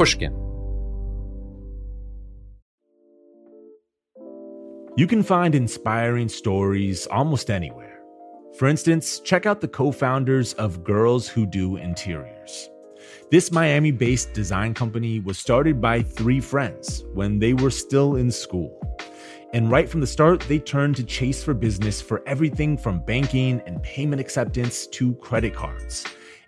[0.00, 0.32] Pushkin.
[4.96, 8.00] You can find inspiring stories almost anywhere.
[8.56, 12.70] For instance, check out the co founders of Girls Who Do Interiors.
[13.30, 18.30] This Miami based design company was started by three friends when they were still in
[18.30, 18.74] school.
[19.52, 23.60] And right from the start, they turned to Chase for Business for everything from banking
[23.66, 26.06] and payment acceptance to credit cards.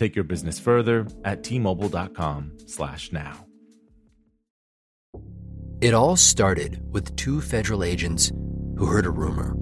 [0.00, 3.44] Take your business further at tmobile.com slash now.
[5.82, 8.32] It all started with two federal agents
[8.78, 9.54] who heard a rumor.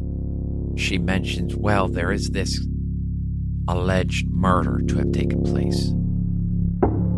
[0.76, 2.64] She mentions, well, there is this
[3.66, 5.92] alleged murder to have taken place.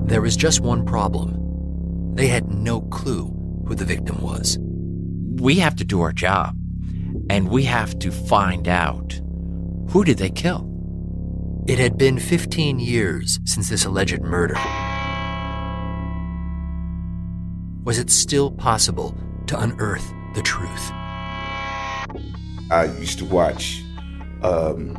[0.07, 2.15] There was just one problem.
[2.15, 3.27] They had no clue
[3.67, 4.57] who the victim was.
[5.43, 6.57] We have to do our job,
[7.29, 9.21] and we have to find out
[9.91, 10.70] who did they kill?
[11.71, 14.57] It had been 15 years since this alleged murder.
[17.85, 19.15] Was it still possible
[19.47, 20.91] to unearth the truth?
[22.73, 23.85] I used to watch
[24.43, 24.97] um,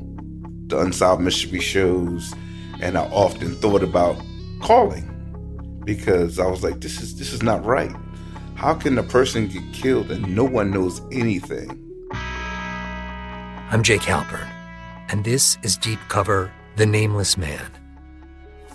[0.68, 2.34] the Unsolved Mystery shows,
[2.80, 4.16] and I often thought about
[4.62, 5.10] calling
[5.84, 7.92] because I was like, "This is this is not right.
[8.56, 11.68] How can a person get killed and no one knows anything?"
[12.14, 14.50] I'm Jake Halpern,
[15.10, 17.70] and this is Deep Cover The Nameless Man.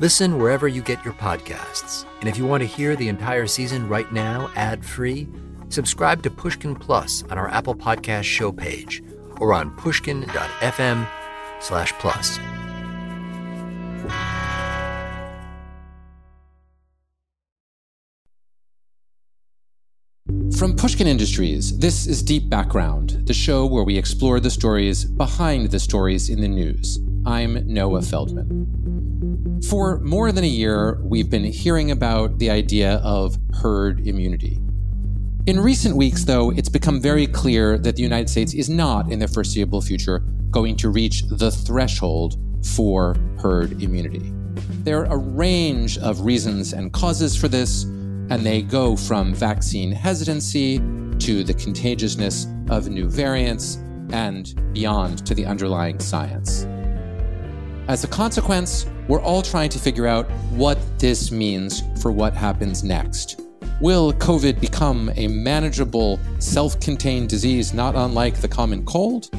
[0.00, 2.04] Listen wherever you get your podcasts.
[2.20, 5.26] And if you want to hear the entire season right now, ad free,
[5.70, 9.02] subscribe to Pushkin Plus on our Apple Podcast show page
[9.40, 11.08] or on pushkin.fm
[11.60, 12.38] slash plus.
[20.58, 25.70] From Pushkin Industries, this is Deep Background, the show where we explore the stories behind
[25.70, 26.98] the stories in the news.
[27.26, 29.60] I'm Noah Feldman.
[29.68, 34.60] For more than a year, we've been hearing about the idea of herd immunity.
[35.46, 39.18] In recent weeks, though, it's become very clear that the United States is not, in
[39.18, 40.20] the foreseeable future,
[40.52, 44.32] going to reach the threshold for herd immunity.
[44.84, 49.90] There are a range of reasons and causes for this, and they go from vaccine
[49.90, 50.78] hesitancy
[51.18, 53.78] to the contagiousness of new variants
[54.12, 56.68] and beyond to the underlying science.
[57.88, 62.82] As a consequence, we're all trying to figure out what this means for what happens
[62.82, 63.40] next.
[63.80, 69.30] Will COVID become a manageable, self contained disease not unlike the common cold?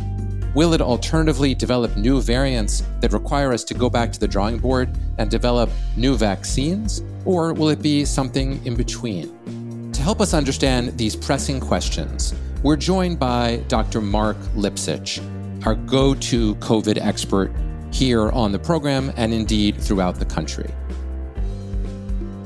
[0.56, 4.60] Will it alternatively develop new variants that require us to go back to the drawing
[4.60, 7.04] board and develop new vaccines?
[7.26, 9.92] Or will it be something in between?
[9.92, 12.34] To help us understand these pressing questions,
[12.64, 14.00] we're joined by Dr.
[14.00, 15.20] Marc Lipsitch,
[15.66, 17.52] our go to COVID expert
[17.98, 20.70] here on the program and indeed throughout the country.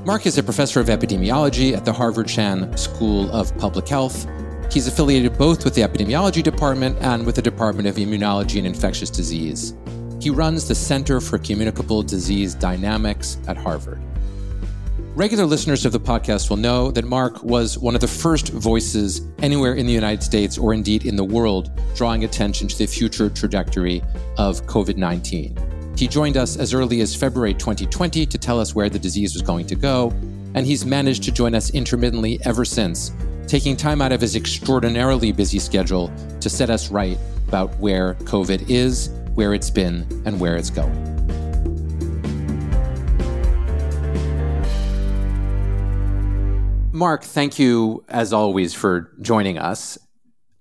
[0.06, 4.25] Marc is a professor of epidemiology at the Harvard Chan School of Public Health.
[4.72, 9.09] He's affiliated both with the epidemiology department and with the Department of Immunology and Infectious
[9.09, 9.75] Disease.
[10.22, 14.01] He runs the Center for Communicable Disease Dynamics at Harvard.
[15.16, 19.22] Regular listeners of the podcast will know that Marc was one of the first voices
[19.42, 23.30] anywhere in the United States or indeed in the world drawing attention to the future
[23.30, 24.02] trajectory
[24.38, 25.94] of COVID 19.
[25.98, 29.42] He joined us as early as February 2020 to tell us where the disease was
[29.42, 30.12] going to go,
[30.56, 33.12] and he's managed to join us intermittently ever since,
[33.48, 36.10] taking time out of his extraordinarily busy schedule
[36.40, 37.18] to set us right
[37.50, 41.12] about where COVID is, where it's been, and where it's going.
[47.01, 49.98] Marc, thank you as always for joining us.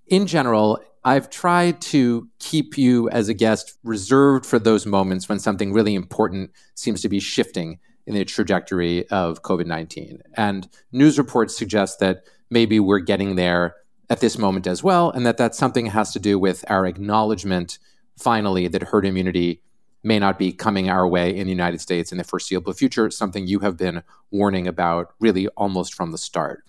[0.07, 5.39] In general, I've tried to keep you as a guest reserved for those moments when
[5.39, 10.23] something really important seems to be shifting in the trajectory of COVID 19.
[10.35, 13.77] And news reports suggest that maybe we're getting there
[14.09, 17.79] at this moment as well, and that that something has to do with our acknowledgement
[18.17, 19.61] finally that herd immunity
[20.03, 23.47] may not be coming our way in the United States in the foreseeable future, something
[23.47, 26.65] you have been warning about really almost from the start.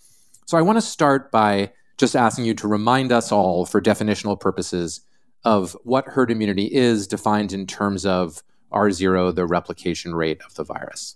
[0.45, 4.39] So I want to start by just asking you to remind us all, for definitional
[4.39, 5.01] purposes,
[5.43, 10.63] of what herd immunity is defined in terms of R0, the replication rate of the
[10.63, 11.15] virus.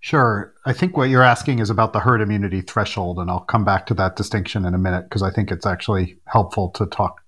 [0.00, 0.52] Sure.
[0.66, 3.86] I think what you're asking is about the herd immunity threshold, and I'll come back
[3.86, 7.22] to that distinction in a minute because I think it's actually helpful to talk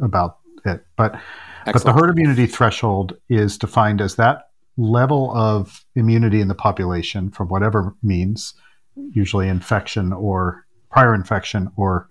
[0.00, 0.84] about it.
[0.96, 1.20] But
[1.66, 1.74] Excellent.
[1.74, 7.30] but the herd immunity threshold is defined as that level of immunity in the population
[7.30, 8.54] from whatever means,
[8.96, 12.08] usually infection or prior infection or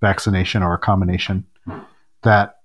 [0.00, 1.46] vaccination or a combination,
[2.22, 2.56] that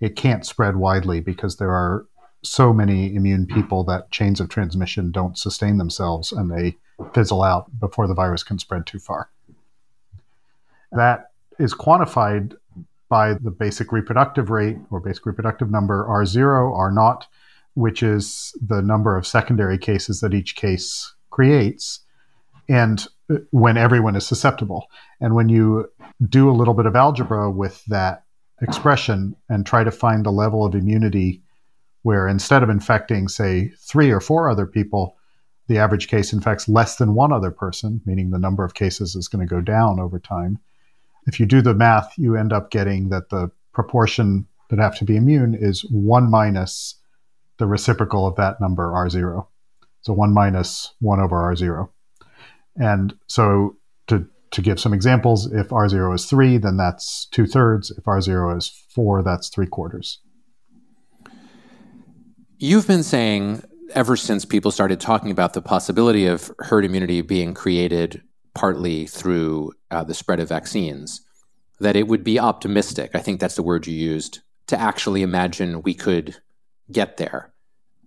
[0.00, 2.06] it can't spread widely because there are
[2.42, 6.76] so many immune people that chains of transmission don't sustain themselves and they
[7.12, 9.28] fizzle out before the virus can spread too far.
[10.92, 12.54] That is quantified
[13.08, 17.22] by the basic reproductive rate or basic reproductive number R0, R0,
[17.74, 22.00] which is the number of secondary cases that each case creates,
[22.68, 24.88] and uh, when everyone is susceptible.
[25.20, 25.90] And when you
[26.28, 28.24] do a little bit of algebra with that
[28.60, 31.42] expression and try to find the level of immunity
[32.02, 35.16] where instead of infecting, say, three or four other people,
[35.66, 39.28] the average case infects less than one other person, meaning the number of cases is
[39.28, 40.58] going to go down over time.
[41.28, 45.04] If you do the math, you end up getting that the proportion that have to
[45.04, 46.94] be immune is 1 minus
[47.58, 49.46] the reciprocal of that number, R0.
[50.00, 51.90] So 1 minus 1 over R0.
[52.76, 53.76] And so
[54.06, 57.90] to, to give some examples, if R0 is 3, then that's 2 thirds.
[57.90, 60.20] If R0 is 4, that's 3 quarters.
[62.58, 63.62] You've been saying
[63.94, 68.22] ever since people started talking about the possibility of herd immunity being created
[68.58, 71.20] partly through uh, the spread of vaccines
[71.78, 73.12] that it would be optimistic.
[73.14, 76.36] I think that's the word you used to actually imagine we could
[76.90, 77.52] get there.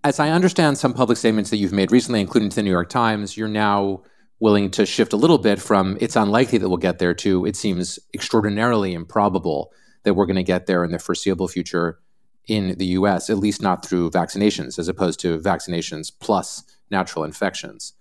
[0.04, 2.90] As I understand some public statements that you've made recently, including to the New York
[2.90, 4.04] Times, you're now
[4.42, 7.56] willing to shift a little bit from it's unlikely that we'll get there to it
[7.56, 9.72] seems extraordinarily improbable
[10.04, 12.00] that we're going to get there in the foreseeable future
[12.48, 17.94] in the US, at least not through vaccinations, as opposed to vaccinations plus natural infections.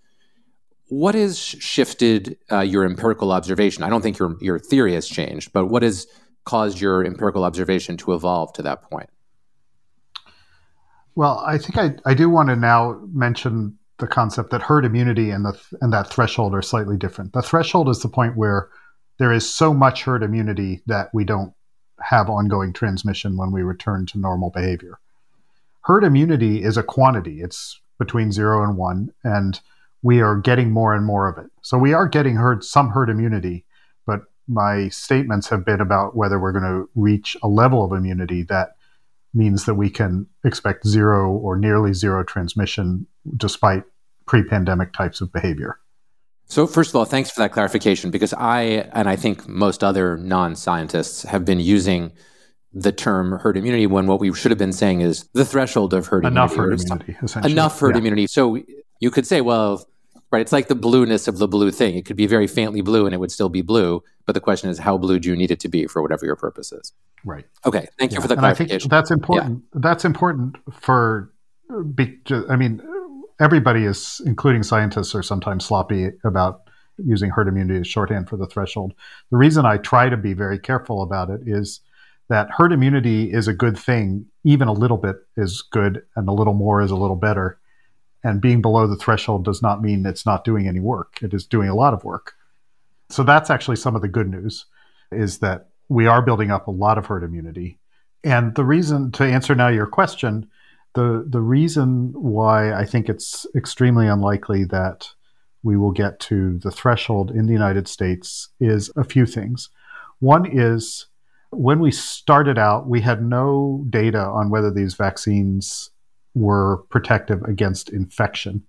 [0.90, 3.84] What has shifted uh, your empirical observation?
[3.84, 6.06] I don't think your, your theory has changed, but what has
[6.44, 9.08] caused your empirical observation to evolve to that point?
[11.14, 15.31] Well, I think I, I do want to now mention the concept that herd immunity
[15.31, 17.34] and the and that threshold are slightly different.
[17.34, 18.69] The threshold is the point where
[19.19, 21.52] there is so much herd immunity that we don't
[22.00, 24.98] have ongoing transmission when we return to normal behavior.
[25.82, 29.60] Herd immunity is a quantity, it's between zero and one, and
[30.02, 31.50] we are getting more and more of it.
[31.62, 33.64] So we are getting herd, some herd immunity,
[34.06, 38.43] but my statements have been about whether we're going to reach a level of immunity
[38.44, 38.76] that
[39.32, 43.06] means that we can expect zero or nearly zero transmission
[43.37, 43.85] despite
[44.26, 45.79] pre pandemic types of behavior.
[46.47, 50.17] So, first of all, thanks for that clarification because I, and I think most other
[50.17, 52.11] non scientists, have been using
[52.73, 56.06] the term herd immunity when what we should have been saying is the threshold of
[56.08, 56.88] herd enough immunity.
[57.12, 57.99] Herd immunity enough herd yeah.
[57.99, 58.26] immunity.
[58.26, 58.61] So,
[59.00, 59.87] you could say, well,
[60.30, 61.97] right, it's like the blueness of the blue thing.
[61.97, 64.02] It could be very faintly blue and it would still be blue.
[64.26, 66.37] But the question is, how blue do you need it to be for whatever your
[66.37, 66.92] purpose is?
[67.25, 67.47] Right.
[67.66, 67.88] Okay.
[67.99, 68.19] Thank yeah.
[68.19, 68.76] you for the and clarification.
[68.76, 69.64] I think that's important.
[69.75, 69.80] Yeah.
[69.83, 71.33] That's important for,
[71.71, 72.83] I mean,
[73.40, 76.62] everybody is, including scientists, are sometimes sloppy about
[76.99, 78.92] using herd immunity as shorthand for the threshold.
[79.30, 81.80] The reason I try to be very careful about it is
[82.28, 84.26] that herd immunity is a good thing.
[84.45, 87.59] Even a little bit is good, and a little more is a little better.
[88.22, 91.18] And being below the threshold does not mean it's not doing any work.
[91.22, 92.34] It is doing a lot of work.
[93.08, 94.66] So that's actually some of the good news
[95.10, 97.78] is that we are building up a lot of herd immunity.
[98.22, 100.48] And the reason to answer now your question,
[100.94, 105.08] the the reason why I think it's extremely unlikely that
[105.62, 109.68] we will get to the threshold in the United States is a few things.
[110.20, 111.06] One is
[111.50, 115.90] when we started out, we had no data on whether these vaccines
[116.34, 118.62] were protective against infection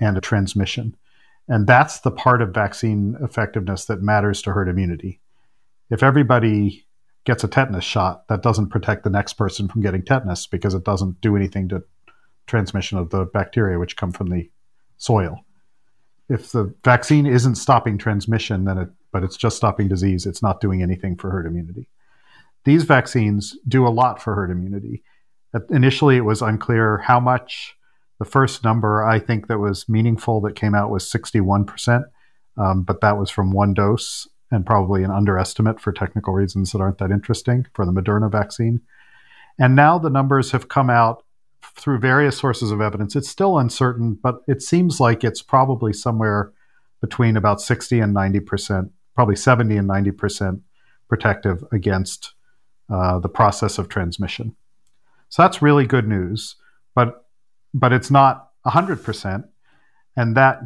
[0.00, 0.96] and a transmission.
[1.48, 5.20] And that's the part of vaccine effectiveness that matters to herd immunity.
[5.90, 6.86] If everybody
[7.24, 10.84] gets a tetanus shot, that doesn't protect the next person from getting tetanus because it
[10.84, 11.82] doesn't do anything to
[12.46, 14.50] transmission of the bacteria which come from the
[14.98, 15.44] soil.
[16.28, 20.60] If the vaccine isn't stopping transmission, then it but it's just stopping disease, it's not
[20.60, 21.88] doing anything for herd immunity.
[22.64, 25.02] These vaccines do a lot for herd immunity.
[25.70, 27.74] Initially, it was unclear how much.
[28.18, 32.04] The first number I think that was meaningful that came out was 61%
[32.58, 36.80] um, but that was from one dose and probably an underestimate for technical reasons that
[36.80, 38.80] aren't that interesting for the Moderna vaccine.
[39.58, 41.24] And now the numbers have come out
[41.76, 43.14] through various sources of evidence.
[43.14, 46.52] It's still uncertain, but it seems like it's probably somewhere
[47.00, 50.62] between about 60 and 90 percent, probably 70 and 90 percent
[51.08, 52.34] protective against
[52.90, 54.56] uh, the process of transmission.
[55.28, 56.56] So that's really good news,
[56.94, 57.26] but
[57.74, 59.44] but it's not 100 percent,
[60.16, 60.60] and that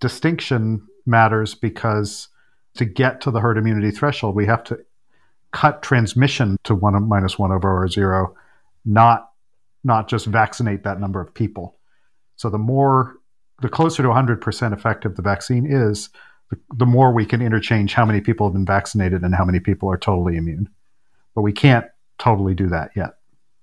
[0.00, 2.28] distinction matters because
[2.74, 4.78] to get to the herd immunity threshold, we have to
[5.52, 8.34] cut transmission to one minus one over R zero,
[8.84, 9.30] not
[9.84, 11.76] not just vaccinate that number of people.
[12.36, 13.16] So the more,
[13.62, 16.10] the closer to 100% effective the vaccine is,
[16.50, 19.60] the, the more we can interchange how many people have been vaccinated and how many
[19.60, 20.68] people are totally immune.
[21.34, 21.86] But we can't
[22.18, 23.17] totally do that yet.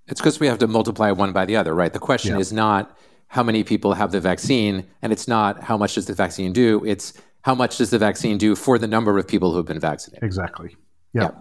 [0.07, 1.91] It's because we have to multiply one by the other, right?
[1.91, 2.39] The question yeah.
[2.39, 2.95] is not
[3.27, 6.83] how many people have the vaccine, and it's not how much does the vaccine do.
[6.85, 9.79] It's how much does the vaccine do for the number of people who have been
[9.79, 10.23] vaccinated.
[10.23, 10.75] Exactly.
[11.13, 11.23] Yeah.
[11.23, 11.31] yeah.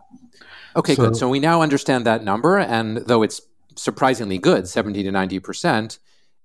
[0.76, 1.16] Okay, so, good.
[1.16, 3.40] So we now understand that number, and though it's
[3.76, 5.98] surprisingly good, 70 to 90%,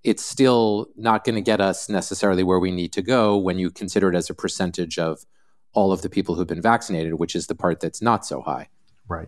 [0.03, 3.69] it's still not going to get us necessarily where we need to go when you
[3.69, 5.25] consider it as a percentage of
[5.73, 8.69] all of the people who've been vaccinated, which is the part that's not so high.
[9.07, 9.27] Right.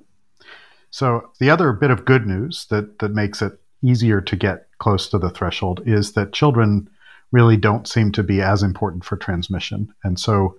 [0.92, 5.10] So the other bit of good news that that makes it easier to get close
[5.10, 6.90] to the threshold is that children
[7.32, 9.94] really don't seem to be as important for transmission.
[10.04, 10.58] And so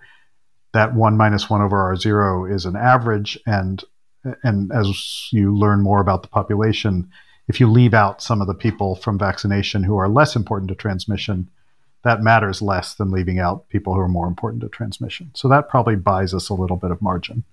[0.73, 3.85] that one minus one over R zero is an average and
[4.43, 7.11] and as you learn more about the population,
[7.49, 10.75] if you leave out some of the people from vaccination who are less important to
[10.77, 11.51] transmission,
[12.05, 15.31] that matters less than leaving out people who are more important to transmission.
[15.35, 17.45] So that probably buys us a little bit of margin.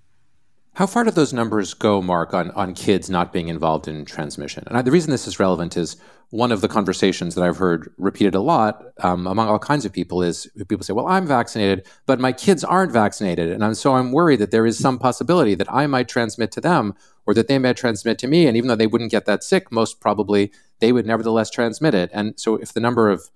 [0.74, 4.64] How far do those numbers go, Marc, on, on kids not being involved in transmission?
[4.66, 5.96] And I, the reason this is relevant is
[6.30, 9.92] one of the conversations that I've heard repeated a lot um, among all kinds of
[9.92, 13.50] people is people say, well, I'm vaccinated, but my kids aren't vaccinated.
[13.50, 16.60] And I'm, so I'm worried that there is some possibility that I might transmit to
[16.60, 16.94] them
[17.26, 18.46] or that they might transmit to me.
[18.46, 22.10] And even though they wouldn't get that sick, most probably they would nevertheless transmit it.
[22.12, 23.28] And so if the number of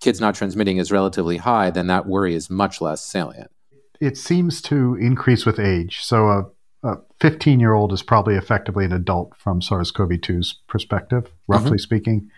[0.00, 3.52] kids not transmitting is relatively high, then that worry is much less salient.
[4.00, 6.00] It seems to increase with age.
[6.02, 6.44] So a
[6.86, 11.72] a 15 year old is probably effectively an adult from SARS CoV 2's perspective, roughly
[11.72, 11.78] mm-hmm.
[11.78, 12.30] speaking.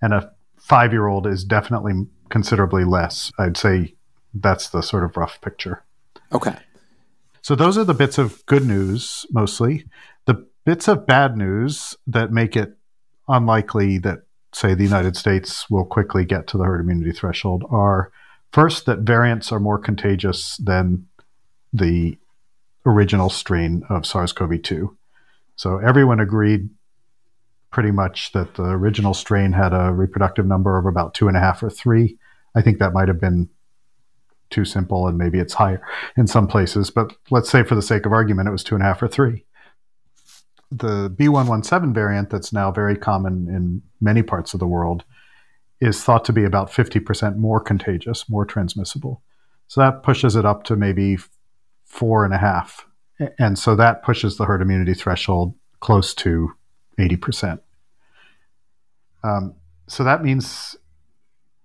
[0.00, 3.30] And a five year old is definitely considerably less.
[3.38, 3.94] I'd say
[4.32, 5.84] that's the sort of rough picture.
[6.32, 6.56] Okay.
[7.42, 9.84] So those are the bits of good news mostly.
[10.26, 12.76] The bits of bad news that make it
[13.28, 14.20] unlikely that,
[14.52, 18.12] say, the United States will quickly get to the herd immunity threshold are
[18.52, 21.06] first, that variants are more contagious than
[21.72, 22.18] the
[22.86, 24.96] original strain of SARS CoV 2.
[25.56, 26.70] So everyone agreed
[27.70, 31.40] pretty much that the original strain had a reproductive number of about two and a
[31.40, 32.18] half or three.
[32.54, 33.48] I think that might have been
[34.50, 35.80] too simple and maybe it's higher
[36.16, 38.82] in some places, but let's say for the sake of argument, it was two and
[38.82, 39.44] a half or three.
[40.72, 45.04] The B117 variant, that's now very common in many parts of the world,
[45.80, 49.22] is thought to be about 50% more contagious, more transmissible.
[49.68, 51.18] So that pushes it up to maybe
[51.90, 52.86] four and a half.
[53.38, 56.52] And so that pushes the herd immunity threshold close to
[56.98, 57.58] 80%.
[59.22, 59.54] Um,
[59.88, 60.76] so that means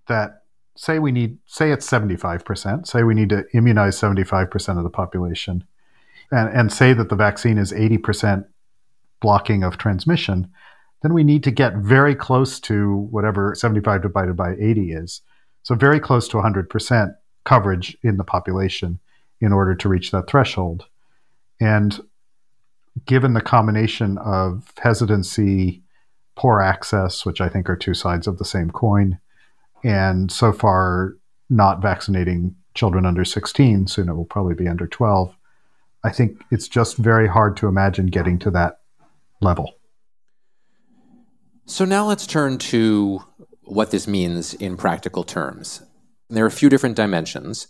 [0.08, 0.42] that
[0.76, 5.64] say we need say it's 75% say we need to immunize 75% of the population
[6.30, 8.44] and, and say that the vaccine is 80%
[9.20, 10.50] blocking of transmission
[11.02, 15.22] then we need to get very close to whatever 75 divided by 80 is
[15.62, 17.14] so very close to 100%
[17.44, 18.98] coverage in the population
[19.40, 20.86] in order to reach that threshold.
[21.60, 22.00] And
[23.04, 25.82] given the combination of hesitancy,
[26.36, 29.18] poor access, which I think are two sides of the same coin,
[29.84, 31.16] and so far
[31.48, 35.34] not vaccinating children under 16, soon it will probably be under 12,
[36.04, 38.80] I think it's just very hard to imagine getting to that
[39.40, 39.74] level.
[41.64, 43.24] So now let's turn to
[43.62, 45.82] what this means in practical terms.
[46.30, 47.66] There are a few different dimensions.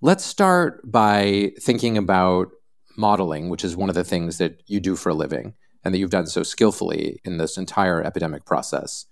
[0.00, 2.50] Let's start by thinking about
[2.96, 5.98] modeling, which is one of the things that you do for a living and that
[5.98, 9.06] you've done so skillfully in this entire epidemic process.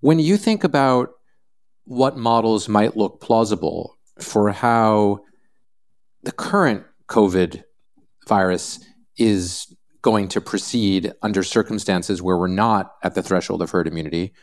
[0.00, 1.12] When you think about
[1.84, 5.20] what models might look plausible for how
[6.24, 7.62] the current COVID
[8.28, 8.84] virus
[9.16, 14.34] is going to proceed under circumstances where we're not at the threshold of herd immunity,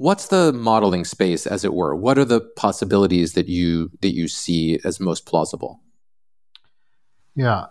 [0.00, 4.26] what's the modeling space as it were what are the possibilities that you that you
[4.26, 5.80] see as most plausible
[7.36, 7.66] yeah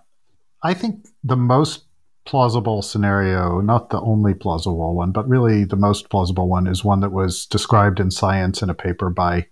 [0.64, 1.86] i think the most
[2.26, 7.00] plausible scenario not the only plausible one but really the most plausible one is one
[7.00, 9.48] that was described in science in a paper by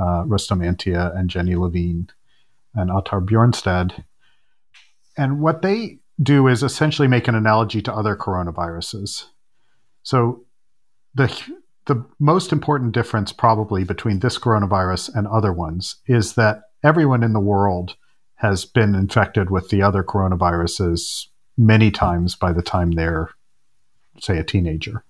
[0.00, 2.08] uh, Rustom Antia and Jennie Lavine
[2.74, 4.04] and Ottar Bjornstad.
[5.16, 9.26] And what they do is essentially make an analogy to other coronaviruses.
[10.02, 10.44] So
[11.14, 11.28] the
[11.86, 17.32] the most important difference probably between this coronavirus and other ones is that everyone in
[17.32, 17.96] the world
[18.36, 23.30] has been infected with the other coronaviruses many times by the time they're
[24.20, 25.04] say a teenager.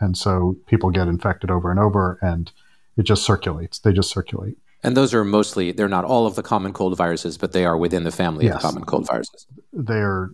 [0.00, 2.50] And so people get infected over and over and
[2.96, 3.78] it just circulates.
[3.78, 4.56] They just circulate.
[4.82, 7.76] And those are mostly, they're not all of the common cold viruses, but they are
[7.76, 8.56] within the family yes.
[8.56, 9.46] of common cold viruses.
[9.72, 10.30] They're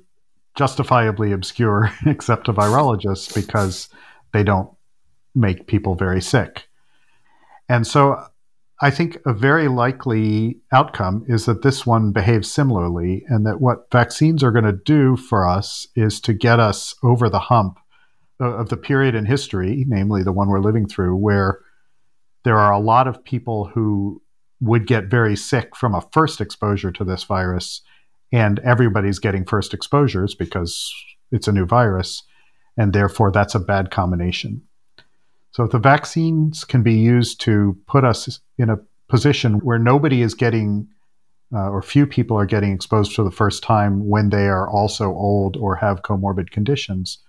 [0.55, 3.89] justifiably obscure, except to virologists, because
[4.33, 4.71] they don't
[5.37, 6.67] make people very sick.
[7.69, 8.25] And so
[8.81, 13.91] I think a very likely outcome is that this one behaves similarly, and that what
[13.93, 17.79] vaccines are going to do for us is to get us over the hump
[18.39, 21.61] of the period in history, namely the one we're living through, where
[22.45, 24.21] there are a lot of people who
[24.61, 27.81] would get very sick from a first exposure to this virus,
[28.31, 30.93] and everybody's getting first exposures because
[31.33, 32.23] it's a new virus,
[32.77, 34.63] and therefore that's a bad combination.
[35.57, 40.21] So if the vaccines can be used to put us in a position where nobody
[40.21, 40.87] is getting
[41.51, 45.07] uh, or few people are getting exposed for the first time when they are also
[45.07, 47.21] old or have comorbid conditions,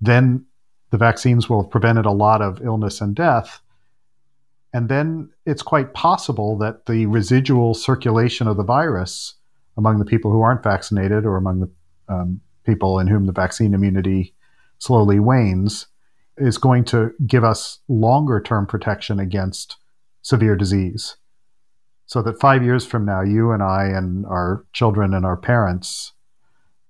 [0.00, 0.46] then
[0.92, 3.60] the vaccines will have prevented a lot of illness and death.
[4.72, 9.34] And then it's quite possible that the residual circulation of the virus
[9.76, 11.70] among the people who aren't vaccinated or among the
[12.08, 14.32] um, people in whom the vaccine immunity
[14.78, 15.88] slowly wanes
[16.40, 19.76] is going to give us longer term protection against
[20.22, 21.16] severe disease.
[22.06, 26.12] So that five years from now, you and I and our children and our parents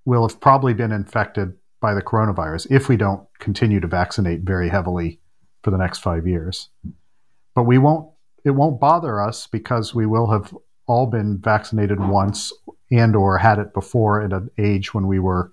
[0.04, 4.68] will have probably been infected by the coronavirus if we don't continue to vaccinate very
[4.68, 5.20] heavily
[5.62, 6.70] for the next five years
[7.58, 8.08] but we won't
[8.44, 12.52] it won't bother us because we will have all been vaccinated once
[12.90, 15.52] and or had it before at an age when we were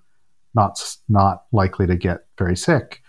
[0.54, 3.02] not not likely to get very sick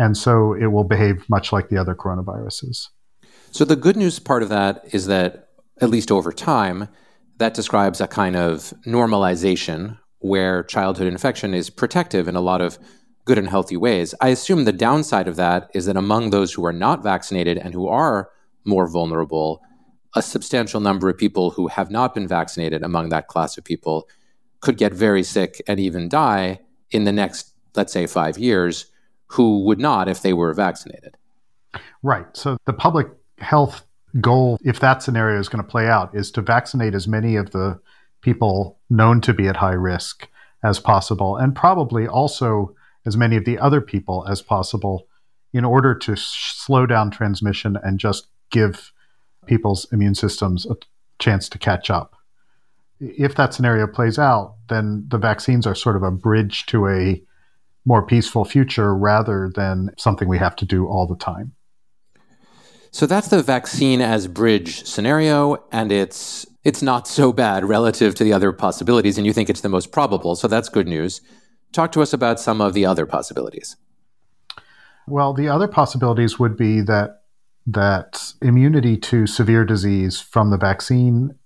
[0.00, 2.88] and so it will behave much like the other coronaviruses
[3.52, 5.48] so the good news part of that is that
[5.80, 6.88] at least over time
[7.38, 12.78] that describes a kind of normalization where childhood infection is protective in a lot of
[13.24, 14.14] good and healthy ways.
[14.20, 17.74] I assume the downside of that is that among those who are not vaccinated and
[17.74, 18.30] who are
[18.64, 19.62] more vulnerable,
[20.14, 24.08] a substantial number of people who have not been vaccinated among that class of people
[24.60, 26.60] could get very sick and even die
[26.90, 28.86] in the next, let's say, five years,
[29.30, 31.16] who would not if they were vaccinated.
[32.02, 32.26] Right.
[32.32, 33.84] So the public health
[34.20, 37.52] goal, if that scenario is going to play out, is to vaccinate as many of
[37.52, 37.78] the
[38.22, 40.28] people known to be at high risk
[40.64, 42.74] as possible, and probably also
[43.06, 45.06] as many of the other people as possible
[45.52, 48.92] in order to sh- slow down transmission and just give
[49.46, 50.76] people's immune systems a
[51.18, 52.16] chance to catch up.
[53.00, 57.22] If that scenario plays out, then the vaccines are sort of a bridge to a
[57.84, 61.52] more peaceful future rather than something we have to do all the time.
[62.92, 68.24] So that's the vaccine as bridge scenario, and it's it's not so bad relative to
[68.24, 70.34] the other possibilities, and you think it's the most probable.
[70.34, 71.20] So that's good news.
[71.72, 73.76] Talk to us about some of the other possibilities.
[75.06, 77.22] Well, the other possibilities would be that
[77.66, 81.36] that immunity to severe disease from the vaccine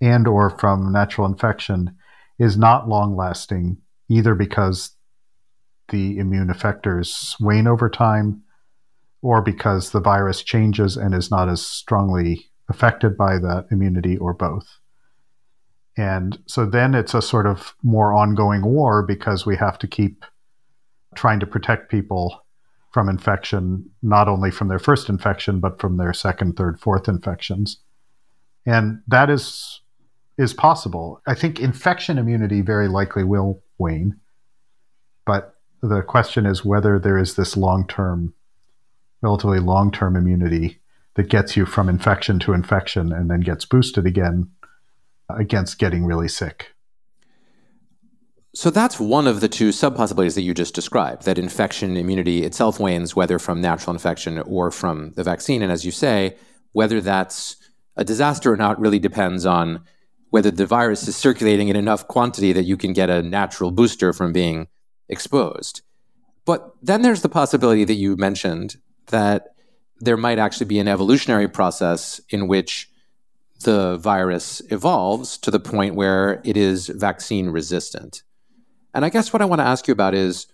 [0.00, 1.96] and or from natural infection
[2.38, 4.93] is not long lasting either because
[5.90, 8.42] the immune effectors wane over time
[9.22, 14.34] or because the virus changes and is not as strongly affected by that immunity or
[14.34, 14.78] both.
[15.96, 20.24] And so then it's a sort of more ongoing war because we have to keep
[21.14, 22.44] trying to protect people
[22.92, 27.80] from infection, not only from their first infection, but from their second, third, fourth infections.
[28.66, 29.80] And that is
[30.36, 31.20] is possible.
[31.26, 34.18] I think infection immunity very likely will wane,
[35.24, 35.53] but
[35.88, 38.34] the question is whether there is this long term,
[39.20, 40.80] relatively long term immunity
[41.14, 44.50] that gets you from infection to infection and then gets boosted again
[45.28, 46.72] against getting really sick.
[48.54, 52.44] So that's one of the two sub possibilities that you just described that infection immunity
[52.44, 55.60] itself wanes, whether from natural infection or from the vaccine.
[55.60, 56.36] And as you say,
[56.72, 57.56] whether that's
[57.96, 59.82] a disaster or not really depends on
[60.30, 64.12] whether the virus is circulating in enough quantity that you can get a natural booster
[64.12, 64.68] from being
[65.08, 65.82] exposed.
[66.44, 69.54] But then there's the possibility that you mentioned that
[70.00, 72.90] there might actually be an evolutionary process in which
[73.60, 78.22] the virus evolves to the point where it is vaccine resistant.
[78.92, 80.46] And I guess what I want to ask you about is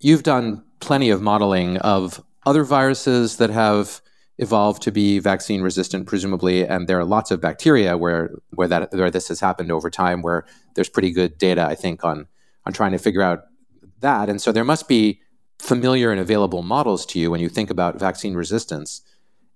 [0.00, 4.00] you've done plenty of modeling of other viruses that have
[4.38, 8.92] evolved to be vaccine resistant, presumably, and there are lots of bacteria where where that
[8.92, 12.26] where this has happened over time, where there's pretty good data, I think, on
[12.68, 13.46] on trying to figure out
[14.00, 14.28] that.
[14.28, 15.20] And so there must be
[15.58, 19.00] familiar and available models to you when you think about vaccine resistance.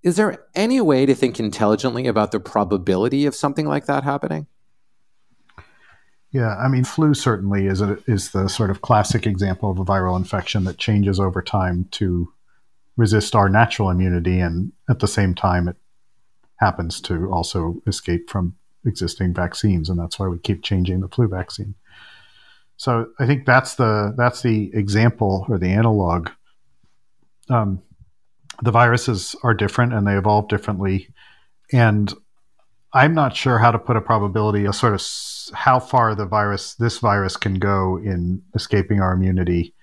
[0.02, 4.48] Is there any way to think intelligently about the probability of something like that happening?
[6.32, 9.84] Yeah, I mean, flu certainly is a, is the sort of classic example of a
[9.84, 12.32] viral infection that changes over time to
[12.96, 15.76] resist our natural immunity, and at the same time, it
[16.56, 21.28] happens to also escape from existing vaccines, and that's why we keep changing the flu
[21.28, 21.74] vaccine.
[22.82, 26.30] So I think that's the that's the example or the analog.
[27.48, 27.80] Um,
[28.60, 31.08] the viruses are different and they evolve differently,
[31.72, 32.12] and
[32.92, 36.74] I'm not sure how to put a probability, a sort of how far the virus,
[36.74, 39.74] this virus, can go in escaping our immunity.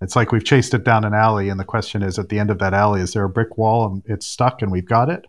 [0.00, 2.50] It's like we've chased it down an alley, and the question is, at the end
[2.50, 5.26] of that alley, is there a brick wall and it's stuck and we've got it?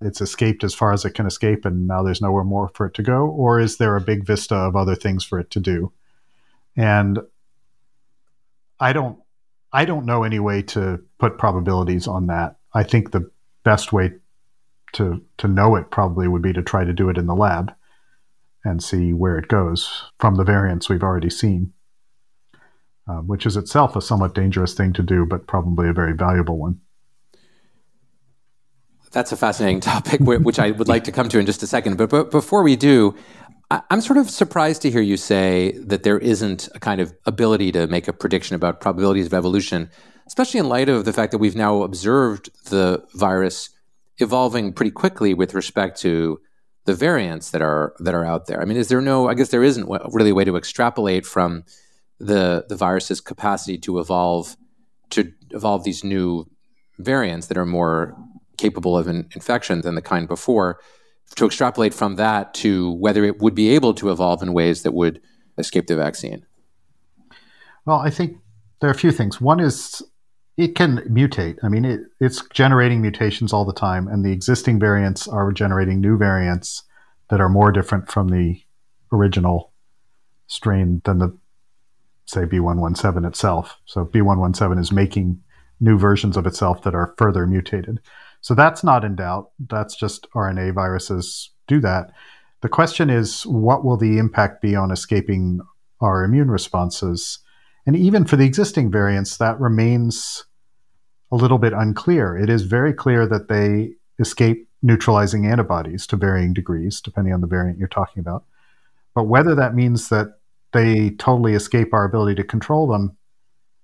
[0.00, 2.94] It's escaped as far as it can escape, and now there's nowhere more for it
[2.94, 5.92] to go, or is there a big vista of other things for it to do?
[6.76, 7.20] And
[8.78, 9.18] I don't,
[9.72, 12.56] I don't know any way to put probabilities on that.
[12.74, 13.30] I think the
[13.64, 14.12] best way
[14.92, 17.74] to to know it probably would be to try to do it in the lab
[18.64, 21.72] and see where it goes from the variants we've already seen,
[23.08, 26.58] uh, which is itself a somewhat dangerous thing to do, but probably a very valuable
[26.58, 26.80] one.
[29.12, 31.96] That's a fascinating topic, which I would like to come to in just a second.
[31.96, 33.14] But, but before we do,
[33.70, 37.72] I'm sort of surprised to hear you say that there isn't a kind of ability
[37.72, 39.90] to make a prediction about probabilities of evolution,
[40.26, 43.70] especially in light of the fact that we've now observed the virus
[44.18, 46.40] evolving pretty quickly with respect to
[46.84, 48.62] the variants that are that are out there.
[48.62, 49.28] I mean, is there no?
[49.28, 51.64] I guess there isn't really a way to extrapolate from
[52.20, 54.56] the the virus's capacity to evolve
[55.10, 56.48] to evolve these new
[56.98, 58.16] variants that are more
[58.56, 60.78] capable of infection than the kind before.
[61.34, 64.94] To extrapolate from that to whether it would be able to evolve in ways that
[64.94, 65.20] would
[65.58, 66.46] escape the vaccine.
[67.84, 68.38] Well, I think
[68.80, 69.40] there are a few things.
[69.40, 70.02] One is
[70.56, 71.58] it can mutate.
[71.62, 76.00] I mean, it, it's generating mutations all the time, and the existing variants are generating
[76.00, 76.82] new variants
[77.28, 78.62] that are more different from the
[79.12, 79.72] original
[80.46, 81.36] strain than the,
[82.24, 83.76] say, B117 itself.
[83.84, 85.42] So B117 is making
[85.80, 88.00] new versions of itself that are further mutated.
[88.46, 89.50] So that's not in doubt.
[89.58, 92.12] That's just RNA viruses do that.
[92.60, 95.58] The question is, what will the impact be on escaping
[96.00, 97.40] our immune responses?
[97.86, 100.44] And even for the existing variants, that remains
[101.32, 102.38] a little bit unclear.
[102.38, 107.48] It is very clear that they escape neutralizing antibodies to varying degrees, depending on the
[107.48, 108.44] variant you're talking about.
[109.12, 110.38] But whether that means that
[110.72, 113.16] they totally escape our ability to control them,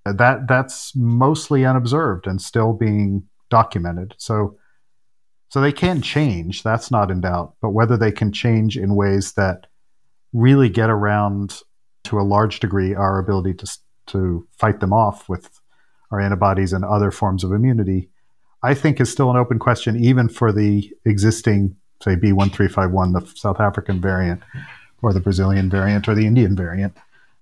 [0.05, 4.15] that that's mostly unobserved and still being documented.
[4.17, 4.57] So
[5.51, 7.57] so they can change, that's not in doubt.
[7.61, 9.67] But whether they can change in ways that
[10.33, 11.61] really get around
[12.05, 15.61] to a large degree our ability to to fight them off with
[16.11, 18.09] our antibodies and other forms of immunity,
[18.63, 23.61] I think is still an open question, even for the existing, say, B1351, the South
[23.61, 24.43] African variant,
[25.03, 26.97] or the Brazilian variant, or the Indian variant.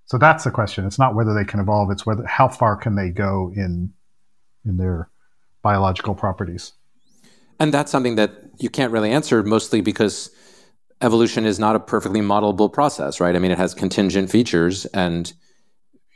[0.07, 0.85] So that's the question.
[0.85, 3.93] It's not whether they can evolve; it's whether how far can they go in
[4.65, 5.10] in their
[5.63, 6.73] biological properties.
[7.59, 10.31] And that's something that you can't really answer, mostly because
[11.03, 13.37] evolution is not a perfectly modelable process, right?
[13.37, 15.33] I mean, it has contingent features and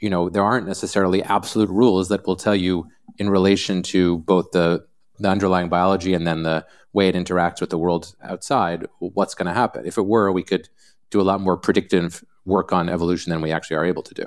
[0.04, 2.86] you know there aren't necessarily absolute rules that will tell you
[3.18, 4.84] in relation to both the
[5.18, 9.46] the underlying biology and then the way it interacts with the world outside what's going
[9.46, 10.68] to happen if it were we could
[11.10, 14.26] do a lot more predictive work on evolution than we actually are able to do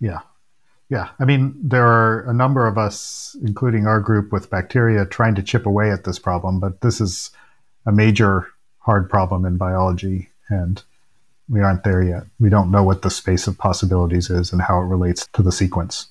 [0.00, 0.20] yeah
[0.90, 5.34] yeah i mean there are a number of us including our group with bacteria trying
[5.34, 7.30] to chip away at this problem but this is
[7.86, 8.46] a major
[8.78, 10.82] hard problem in biology and
[11.50, 12.22] we aren't there yet.
[12.38, 15.52] We don't know what the space of possibilities is and how it relates to the
[15.52, 16.06] sequence.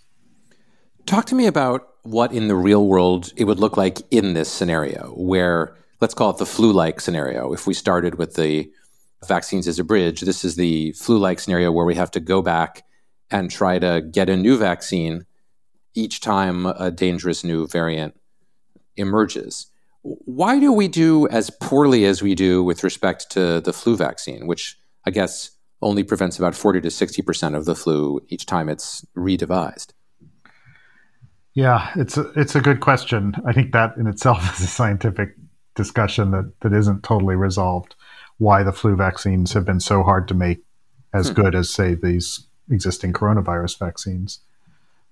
[1.06, 4.52] Talk to me about what in the real world it would look like in this
[4.52, 7.54] scenario, where let's call it the flu like scenario.
[7.54, 8.70] If we started with the
[9.28, 12.42] vaccines as a bridge, this is the flu like scenario where we have to go
[12.42, 12.84] back
[13.32, 15.26] and try to get a new vaccine
[15.94, 18.20] each time a dangerous new variant
[18.96, 19.68] emerges.
[20.02, 24.48] Why do we do as poorly as we do with respect to the flu vaccine,
[24.48, 29.06] which I guess, only prevents about 40 to 60% of the flu each time it's
[29.16, 29.94] redevised?
[31.54, 33.34] Yeah, it's a, it's a good question.
[33.46, 35.36] I think that in itself is a scientific
[35.76, 37.96] discussion that, that isn't totally resolved.
[38.38, 40.60] Why the flu vaccines have been so hard to make
[41.14, 41.36] as hmm.
[41.36, 44.40] good as, say, these existing coronavirus vaccines.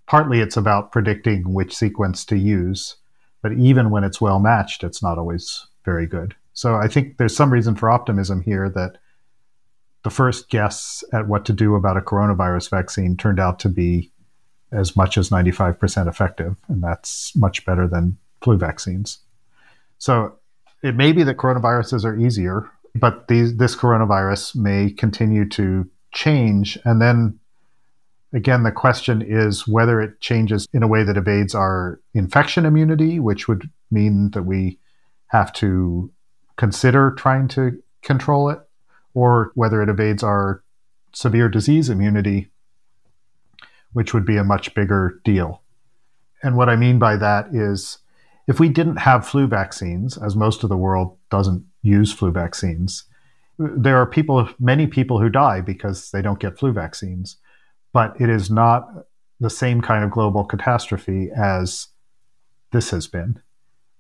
[0.06, 2.96] Partly it's about predicting which sequence to use.
[3.42, 6.36] But even when it's well matched, it's not always very good.
[6.54, 8.98] So I think there's some reason for optimism here that
[10.04, 14.12] the first guess at what to do about a coronavirus vaccine turned out to be
[14.72, 16.56] as much as 95% effective.
[16.68, 19.20] And that's much better than flu vaccines.
[19.98, 20.38] So
[20.84, 26.78] it may be that coronaviruses are easier, but these, this coronavirus may continue to change.
[26.86, 27.40] And then
[28.34, 33.20] again, the question is whether it changes in a way that evades our infection immunity,
[33.20, 34.80] which would mean that we
[35.28, 36.12] have to
[36.58, 38.60] consider trying to control it,
[39.14, 40.64] or whether it evades our
[41.14, 42.50] severe disease immunity,
[43.94, 45.62] which would be a much bigger deal.
[46.44, 48.00] And what I mean by that is
[48.48, 53.04] if we didn't have flu vaccines, as most of the world doesn't use flu vaccines,
[53.58, 57.38] there are people, many people who die because they don't get flu vaccines.
[57.94, 58.88] But it is not
[59.40, 61.88] the same kind of global catastrophe as
[62.72, 63.42] this has been.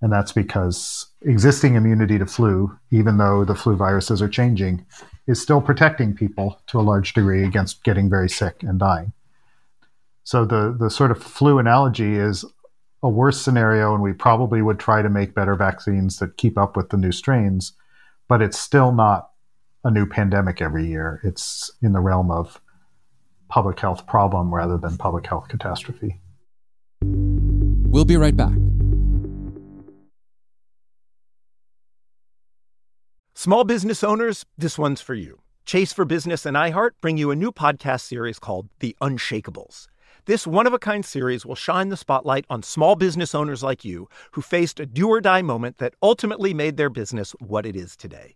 [0.01, 4.85] And that's because existing immunity to flu, even though the flu viruses are changing,
[5.25, 9.13] is still protecting people to a large degree against getting very sick and dying.
[10.23, 12.45] So the, the sort of flu analogy is
[13.01, 16.75] a worse scenario, and we probably would try to make better vaccines that keep up
[16.75, 17.73] with the new strains,
[18.27, 19.31] but it's still not
[19.83, 21.21] a new pandemic every year.
[21.23, 22.59] It's in the realm of
[23.47, 26.19] public health problem rather than public health catastrophe.
[27.03, 28.53] We'll be right back.
[33.33, 35.41] Small business owners, this one's for you.
[35.65, 39.87] Chase for Business and iHeart bring you a new podcast series called The Unshakables.
[40.25, 43.85] This one of a kind series will shine the spotlight on small business owners like
[43.85, 47.75] you who faced a do or die moment that ultimately made their business what it
[47.75, 48.35] is today.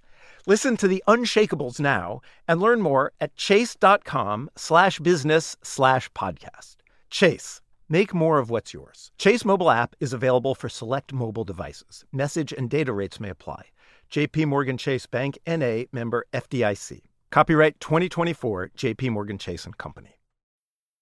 [0.47, 6.77] Listen to the Unshakables now and learn more at chase.com slash business slash podcast.
[7.09, 9.11] Chase, make more of what's yours.
[9.17, 12.05] Chase mobile app is available for select mobile devices.
[12.11, 13.65] Message and data rates may apply.
[14.09, 17.01] JP Morgan Chase Bank NA member FDIC.
[17.29, 20.20] Copyright 2024 JP Morgan Chase and Company.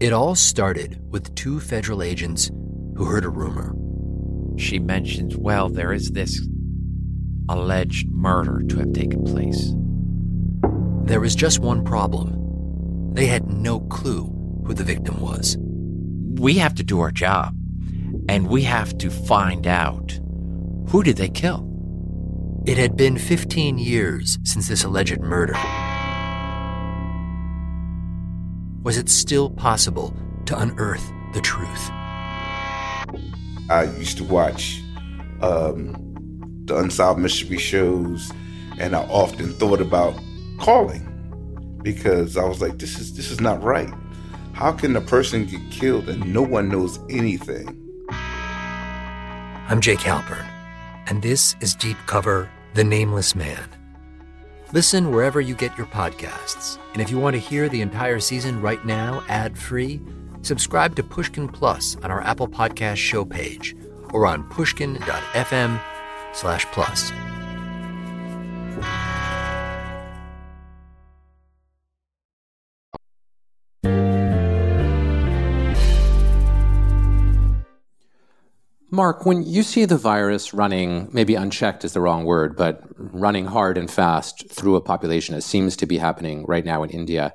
[0.00, 2.50] It all started with two federal agents
[2.96, 3.74] who heard a rumor.
[4.58, 6.46] She mentions, well, there is this
[7.48, 9.72] alleged murder to have taken place.
[11.06, 12.40] There was just one problem
[13.14, 14.24] they had no clue
[14.66, 15.56] who the victim was.
[15.60, 17.54] We have to do our job,
[18.28, 20.18] and we have to find out
[20.88, 21.70] who did they kill?
[22.66, 25.54] It had been 15 years since this alleged murder.
[28.84, 31.90] Was it still possible to unearth the truth?
[33.70, 34.82] I used to watch
[35.40, 35.96] um,
[36.66, 38.30] the Unsolved Mystery shows,
[38.78, 40.20] and I often thought about
[40.60, 41.08] calling
[41.82, 43.88] because I was like, "This is this is not right.
[44.52, 47.80] How can a person get killed and no one knows anything?"
[49.70, 50.46] I'm Jake Halpern,
[51.06, 53.66] and this is Deep Cover: The Nameless Man.
[54.74, 56.78] Listen wherever you get your podcasts.
[56.94, 60.00] And if you want to hear the entire season right now, ad free,
[60.42, 63.76] subscribe to Pushkin Plus on our Apple Podcast show page
[64.10, 65.80] or on pushkin.fm
[66.32, 67.12] slash plus.
[78.94, 83.46] Marc, when you see the virus running, maybe unchecked is the wrong word, but running
[83.46, 87.34] hard and fast through a population, as seems to be happening right now in India,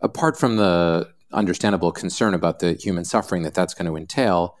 [0.00, 4.56] apart from the understandable concern about the human suffering that that's going to entail,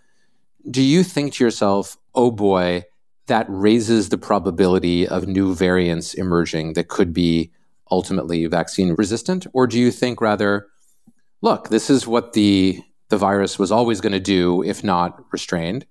[0.68, 2.82] do you think to yourself, oh boy,
[3.28, 7.52] that raises the probability of new variants emerging that could be
[7.88, 9.46] ultimately vaccine resistant?
[9.52, 10.66] Or do you think rather,
[11.40, 15.86] look, this is what the, the virus was always going to do if not restrained?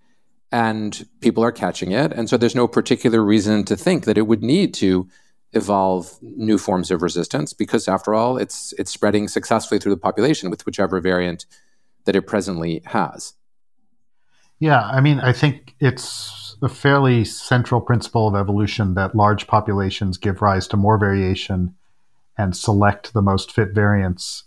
[0.51, 2.11] And people are catching it.
[2.11, 5.07] And so there's no particular reason to think that it would need to
[5.53, 10.51] evolve new forms of resistance because after all it's it's spreading successfully through the population
[10.51, 11.45] with whichever variant
[12.05, 13.33] that it presently has.
[14.59, 20.17] Yeah, I mean, I think it's a fairly central principle of evolution that large populations
[20.17, 21.75] give rise to more variation
[22.37, 24.43] and select the most fit variants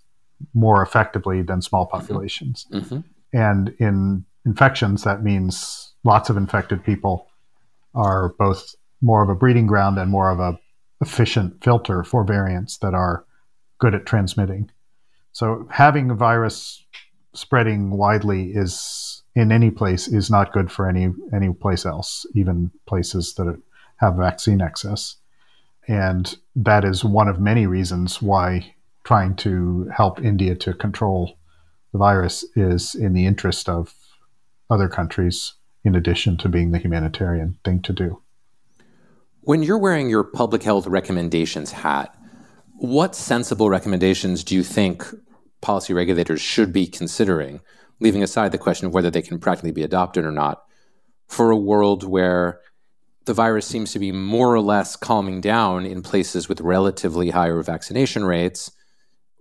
[0.55, 1.99] more effectively than small mm-hmm.
[1.99, 2.67] populations.
[2.71, 3.01] Mm-hmm.
[3.33, 7.29] And in infections, that means lots of infected people
[7.95, 10.59] are both more of a breeding ground and more of a
[11.01, 13.25] efficient filter for variants that are
[13.79, 14.71] good at transmitting.
[15.33, 16.85] So having a virus
[17.35, 22.71] spreading widely is in any place is not good for any any place else, even
[22.87, 23.61] places that
[23.97, 25.17] have vaccine access.
[25.89, 31.39] And that is one of many reasons why trying to help India to control
[31.93, 33.95] the virus is in the interest of
[34.71, 38.21] other countries, in addition to being the humanitarian thing to do.
[39.41, 42.15] When you're wearing your public health recommendations hat,
[42.77, 45.05] what sensible recommendations do you think
[45.61, 47.61] policy regulators should be considering,
[48.01, 50.65] leaving aside the question of whether they can practically be adopted or not,
[51.27, 52.61] for a world where
[53.25, 57.63] the virus seems to be more or less calming down in places with relatively higher
[57.63, 58.73] vaccination rates,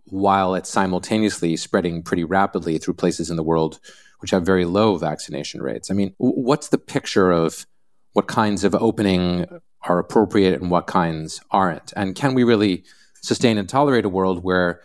[0.05, 3.79] while it's simultaneously spreading pretty rapidly through places in the world
[4.21, 5.91] which have very low vaccination rates?
[5.91, 7.65] I mean, what's the picture of
[8.13, 9.45] what kinds of opening
[9.83, 11.93] are appropriate and what kinds aren't?
[11.95, 12.83] And can we really
[13.21, 14.81] sustain and tolerate a world where,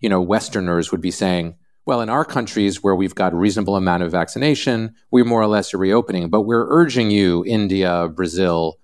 [0.00, 1.56] you know, Westerners would be saying,
[1.86, 5.46] well, in our countries where we've got a reasonable amount of vaccination, we more or
[5.46, 8.78] less are reopening, but we're urging you, India, Brazil,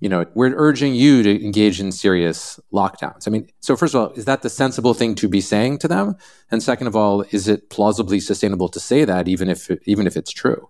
[0.00, 3.26] you know, we're urging you to engage in serious lockdowns.
[3.26, 5.88] I mean, so first of all, is that the sensible thing to be saying to
[5.88, 6.16] them?
[6.50, 10.16] And second of all, is it plausibly sustainable to say that, even if even if
[10.16, 10.68] it's true?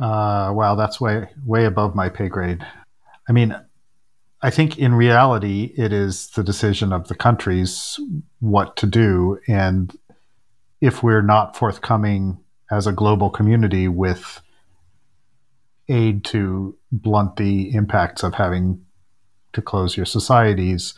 [0.00, 2.66] Uh, wow, that's way way above my pay grade.
[3.28, 3.54] I mean,
[4.40, 7.98] I think in reality, it is the decision of the countries
[8.40, 9.38] what to do.
[9.48, 9.96] And
[10.80, 12.38] if we're not forthcoming
[12.70, 14.40] as a global community with
[15.88, 18.84] aid to blunt the impacts of having
[19.52, 20.94] to close your societies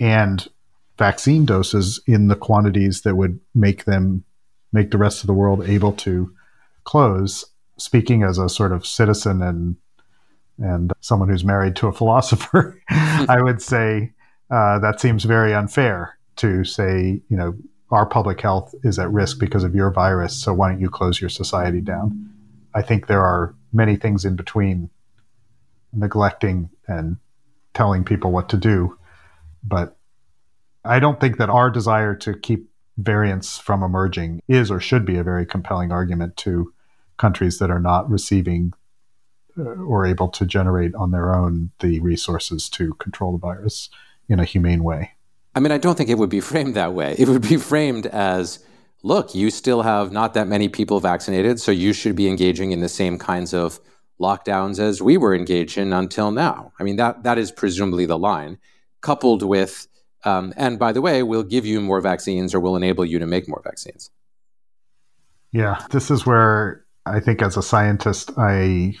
[0.00, 0.48] and
[0.96, 4.24] vaccine doses in the quantities that would make them
[4.72, 6.32] make the rest of the world able to
[6.84, 7.44] close
[7.78, 9.76] speaking as a sort of citizen and
[10.58, 14.12] and someone who's married to a philosopher, I would say
[14.50, 17.54] uh, that seems very unfair to say, you know,
[17.90, 21.20] our public health is at risk because of your virus, so why don't you close
[21.20, 22.28] your society down?
[22.74, 24.90] I think there are many things in between
[25.92, 27.16] neglecting and
[27.74, 28.98] telling people what to do,
[29.62, 29.96] but
[30.84, 35.16] I don't think that our desire to keep variants from emerging is or should be
[35.16, 36.72] a very compelling argument to
[37.16, 38.72] countries that are not receiving
[39.58, 43.88] uh, or able to generate on their own the resources to control the virus
[44.28, 45.12] in a humane way.
[45.54, 47.14] I mean, I don't think it would be framed that way.
[47.18, 48.64] It would be framed as
[49.02, 52.80] look, you still have not that many people vaccinated, so you should be engaging in
[52.80, 53.80] the same kinds of
[54.20, 56.72] lockdowns as we were engaged in until now.
[56.78, 58.58] I mean, that, that is presumably the line,
[59.00, 59.86] coupled with,
[60.24, 63.26] um, and by the way, we'll give you more vaccines or we'll enable you to
[63.26, 64.10] make more vaccines.
[65.52, 68.94] Yeah, this is where I think as a scientist, I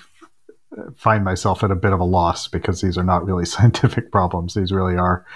[0.96, 4.54] find myself at a bit of a loss because these are not really scientific problems.
[4.54, 5.26] These really are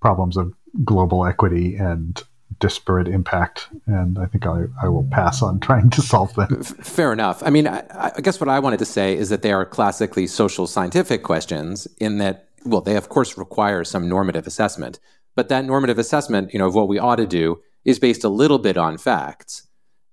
[0.00, 2.22] problems of global equity and
[2.58, 3.68] disparate impact.
[3.86, 6.62] And I think I, I will pass on trying to solve them.
[6.62, 7.42] Fair enough.
[7.42, 7.84] I mean, I,
[8.16, 11.86] I guess what I wanted to say is that they are classically social scientific questions
[11.98, 15.00] in that, well, they of course require some normative assessment.
[15.34, 18.28] But that normative assessment, you know, of what we ought to do is based a
[18.28, 19.66] little bit on facts.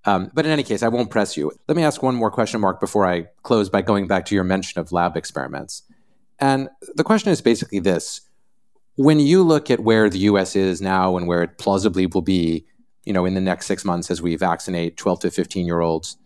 [0.06, 1.52] Um, but in any case, I won't press you.
[1.67, 4.45] Let me ask one more question, Marc, before I close by going back to your
[4.45, 5.84] mention of lab experiments.
[6.39, 8.21] And the question is basically this
[9.00, 12.66] when you look at where the US is now and where it plausibly will be,
[13.06, 16.17] you know, in the next six months as we vaccinate 12 to 15 year olds,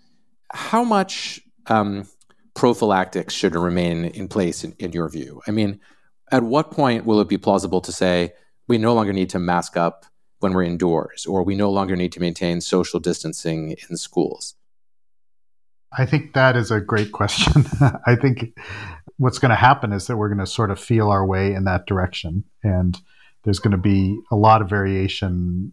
[0.52, 2.08] how much um,
[2.56, 5.40] prophylactics should remain in place in, in your view?
[5.48, 5.80] I mean,
[6.32, 8.34] at what point will it be plausible to say
[8.68, 10.08] we no longer need to mask up
[10.40, 14.56] when we're indoors, or we no longer need to maintain social distancing in schools?
[15.96, 17.66] I think that is a great question.
[18.08, 18.58] I think
[19.18, 21.66] what's going to happen is that we're going to sort of feel our way in
[21.66, 22.44] that direction.
[22.64, 23.00] And
[23.44, 25.72] there's going to be a lot of variation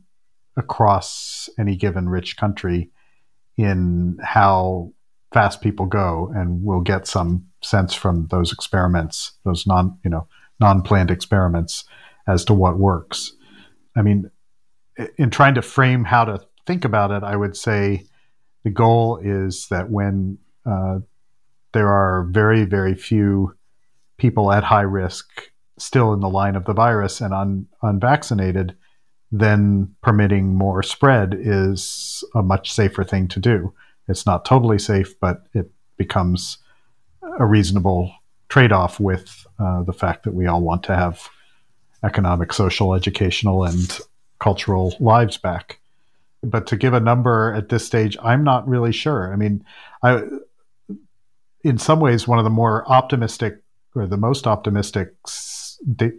[0.57, 2.91] across any given rich country
[3.57, 4.93] in how
[5.33, 6.31] fast people go.
[6.35, 10.27] And we'll get some sense from those experiments, those non, you know,
[10.61, 11.85] non-planned experiments
[12.27, 13.33] as to what works.
[13.97, 14.31] I mean,
[15.17, 18.05] in trying to frame how to think about it, I would say
[18.65, 20.99] the goal is that when uh,
[21.73, 23.55] there are very, very few
[24.17, 28.77] people at high risk still in the line of the virus and un, unvaccinated,
[29.33, 33.73] then permitting more spread is a much safer thing to do.
[34.09, 36.59] It's not totally safe, but it becomes
[37.39, 38.13] a reasonable
[38.49, 41.29] trade off with uh, the fact that we all want to have
[42.03, 44.01] economic, social, educational, and
[44.39, 45.79] cultural lives back.
[46.43, 49.33] But to give a number at this stage, I'm not really sure.
[49.33, 49.65] I mean,
[50.03, 50.23] I,
[51.63, 53.63] in some ways, one of the more optimistic
[53.95, 55.15] or the most optimistic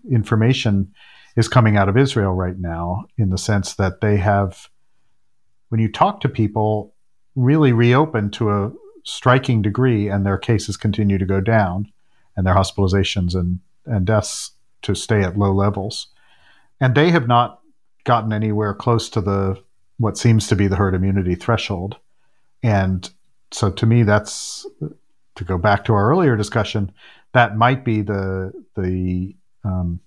[0.10, 0.94] information
[1.36, 4.70] is coming out of Israel right now in the sense that they have,
[5.70, 6.94] when you talk to people,
[7.36, 8.72] really reopened to a
[9.04, 11.92] striking degree, and their cases continue to go down,
[12.36, 16.08] and their hospitalizations and, and deaths to stay at low levels.
[16.80, 17.62] And they have not
[18.04, 19.62] gotten anywhere close to the
[19.98, 21.98] what seems to be the herd immunity threshold.
[22.64, 23.10] And
[23.52, 24.66] so to me, that's
[25.36, 26.92] to go back to our earlier discussion,
[27.34, 30.00] that might be the the um,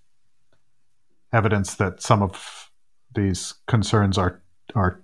[1.32, 2.70] evidence that some of
[3.14, 4.42] these concerns are
[4.74, 5.00] are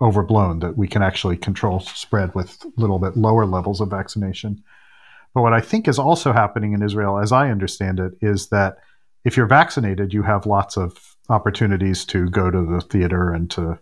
[0.00, 0.60] overblown.
[0.60, 4.62] That we can actually control spread with a little bit lower levels of vaccination.
[5.34, 8.78] But what I think is also happening in Israel, as I understand it, is that
[9.24, 13.78] if you're vaccinated, you have lots of opportunities to go to the theater and to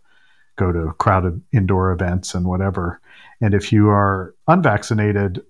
[0.56, 3.00] go to crowded indoor events and whatever.
[3.40, 5.42] And if you are unvaccinated,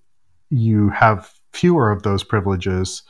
[0.53, 3.03] you have fewer of those privileges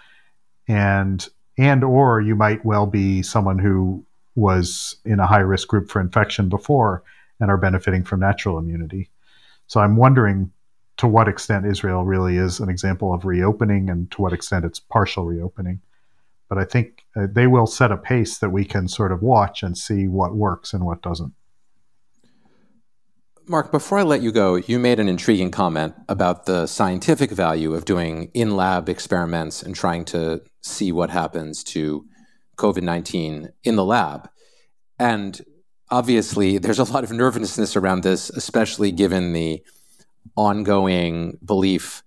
[0.68, 1.28] and
[1.58, 6.00] and or you might well be someone who was in a high risk group for
[6.00, 7.02] infection before
[7.40, 9.10] and are benefiting from natural immunity.
[9.66, 10.50] So I'm wondering
[10.98, 14.78] to what extent Israel really is an example of reopening and to what extent it's
[14.78, 15.80] partial reopening.
[16.48, 19.62] But I think uh, they will set a pace that we can sort of watch
[19.62, 21.32] and see what works and what doesn't.
[23.52, 27.74] Marc, before I let you go, you made an intriguing comment about the scientific value
[27.74, 32.06] of doing in lab experiments and trying to see what happens to
[32.56, 34.30] COVID 19 in the lab.
[34.98, 35.38] And
[35.90, 39.62] obviously, there's a lot of nervousness around this, especially given the
[40.34, 42.02] ongoing belief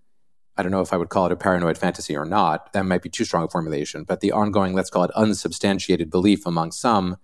[0.58, 2.74] I don't know if I would call it a paranoid fantasy or not.
[2.74, 6.48] That might be too strong a formulation, but the ongoing, let's call it unsubstantiated belief
[6.48, 7.18] among some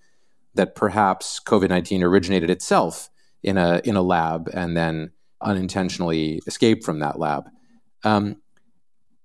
[0.54, 3.10] that perhaps COVID 19 originated itself
[3.44, 5.12] in a, in a lab and then
[5.42, 7.50] unintentionally escape from that lab.
[8.04, 8.42] Um,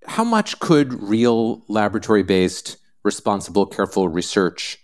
[0.06, 4.78] how much could real laboratory based, responsible, careful research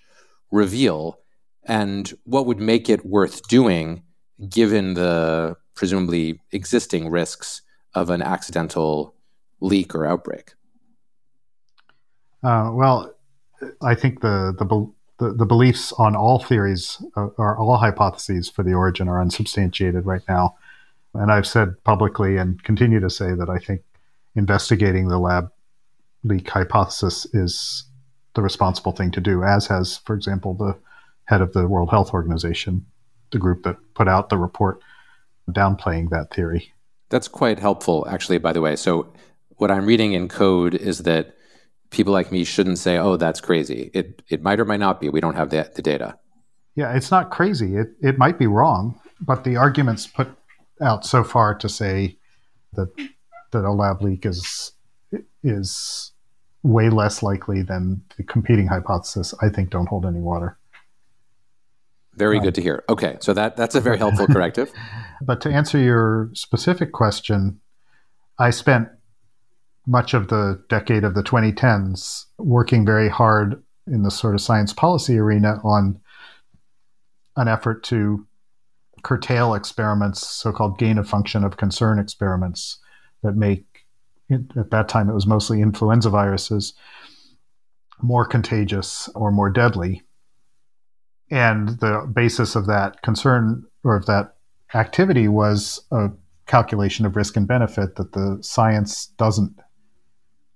[0.50, 1.18] reveal?
[1.64, 4.02] And what would make it worth doing
[4.48, 7.62] given the presumably existing risks
[7.94, 9.14] of an accidental
[9.60, 10.54] leak or outbreak?
[12.42, 13.14] Uh, well,
[13.80, 14.64] I think the, the
[15.22, 20.04] the the, beliefs on all theories uh, or all hypotheses for the origin are unsubstantiated
[20.04, 20.56] right now,
[21.14, 23.82] and I've said publicly and continue to say that I think
[24.34, 25.50] investigating the lab
[26.24, 27.84] leak hypothesis is
[28.34, 30.76] the responsible thing to do, as has, for example, the
[31.24, 32.86] head of the World Health Organization,
[33.30, 34.80] the group that put out the report
[35.50, 36.72] downplaying that theory.
[37.10, 38.76] That's quite helpful, actually, by the way.
[38.76, 39.12] So,
[39.56, 41.36] what I'm reading in code is that
[41.92, 43.90] people like me shouldn't say, oh, that's crazy.
[43.94, 45.08] It, it might or might not be.
[45.08, 46.18] We don't have the, the data.
[46.74, 47.76] Yeah, it's not crazy.
[47.76, 50.28] It, it might be wrong, but the arguments put
[50.80, 52.18] out so far to say
[52.72, 52.90] that,
[53.52, 54.72] that a lab leak is,
[55.44, 56.12] is
[56.62, 60.58] way less likely than the competing hypothesis, I think don't hold any water.
[62.14, 62.84] Very um, good to hear.
[62.88, 64.70] Okay, so that that's a very helpful corrective.
[65.20, 67.60] but to answer your specific question,
[68.38, 68.88] I spent
[69.86, 74.72] much of the decade of the 2010s working very hard in the sort of science
[74.72, 76.00] policy arena on
[77.36, 78.26] an effort to
[79.02, 82.78] curtail experiments, so-called gain of function of concern experiments
[83.22, 83.64] that make
[84.30, 86.74] at that time it was mostly influenza viruses
[88.00, 90.02] more contagious or more deadly.
[91.30, 94.36] And the basis of that concern or of that
[94.74, 96.10] activity was a
[96.46, 99.58] calculation of risk and benefit that the science doesn't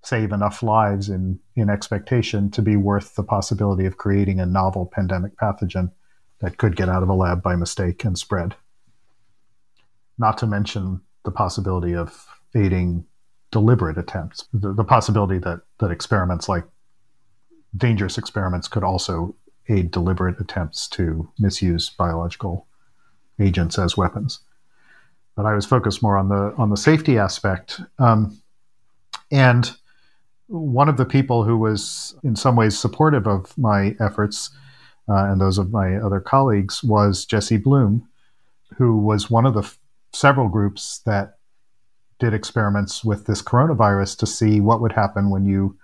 [0.06, 4.86] save enough lives in, in expectation to be worth the possibility of creating a novel
[4.86, 5.90] pandemic pathogen
[6.40, 8.54] that could get out of a lab by mistake and spread.
[10.16, 13.04] Not to mention the possibility of aiding
[13.50, 16.64] deliberate attempts, the, the possibility that, that experiments like
[17.76, 19.34] dangerous experiments could also
[19.68, 22.68] aid deliberate attempts to misuse biological
[23.40, 24.38] agents as weapons.
[25.34, 27.80] But I was focused more on the on the safety aspect.
[27.98, 28.40] Um,
[29.30, 29.76] and
[30.48, 34.50] one of the people who was in some ways supportive of my efforts
[35.08, 38.08] uh, and those of my other colleagues was Jesse Bloom,
[38.76, 39.78] who was one of the f-
[40.12, 41.38] several groups that
[42.18, 45.76] did experiments with this coronavirus to see what would happen when you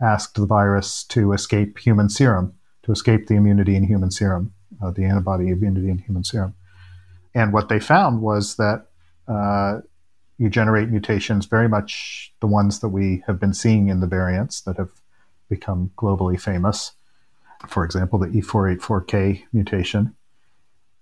[0.00, 4.52] asked the virus to escape human serum, to escape the immunity in human serum,
[4.82, 6.54] uh, the antibody immunity in human serum.
[7.34, 8.86] And what they found was that
[9.26, 9.80] uh,
[10.38, 14.60] you generate mutations, very much the ones that we have been seeing in the variants
[14.62, 14.90] that have
[15.48, 16.92] become globally famous.
[17.66, 20.14] For example, the E484K mutation.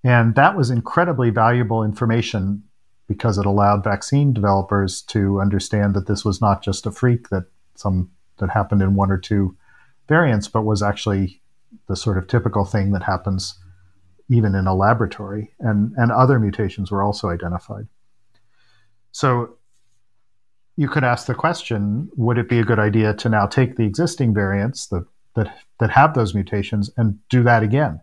[0.03, 2.63] And that was incredibly valuable information
[3.09, 7.45] because it allowed vaccine developers to understand that this was not just a freak that
[7.75, 9.57] some that happened in one or two
[10.09, 11.41] variants, but was actually
[11.89, 13.59] the sort of typical thing that happens
[14.29, 15.53] even in a laboratory.
[15.61, 17.87] And, and other mutations were also identified.
[19.17, 19.57] So
[20.77, 23.85] you could ask the question would it be a good idea to now take the
[23.87, 25.07] existing variants that,
[25.37, 28.03] that, that have those mutations and do that again?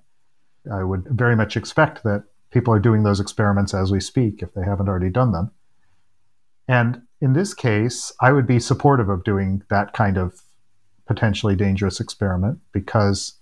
[0.71, 4.55] I would very much expect that people are doing those experiments as we speak if
[4.55, 5.51] they haven't already done them.
[6.67, 10.41] And in this case, I would be supportive of doing that kind of
[11.05, 13.33] potentially dangerous experiment because,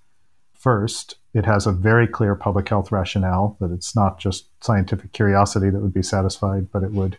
[0.54, 5.70] first, it has a very clear public health rationale that it's not just scientific curiosity
[5.70, 7.18] that would be satisfied, but it would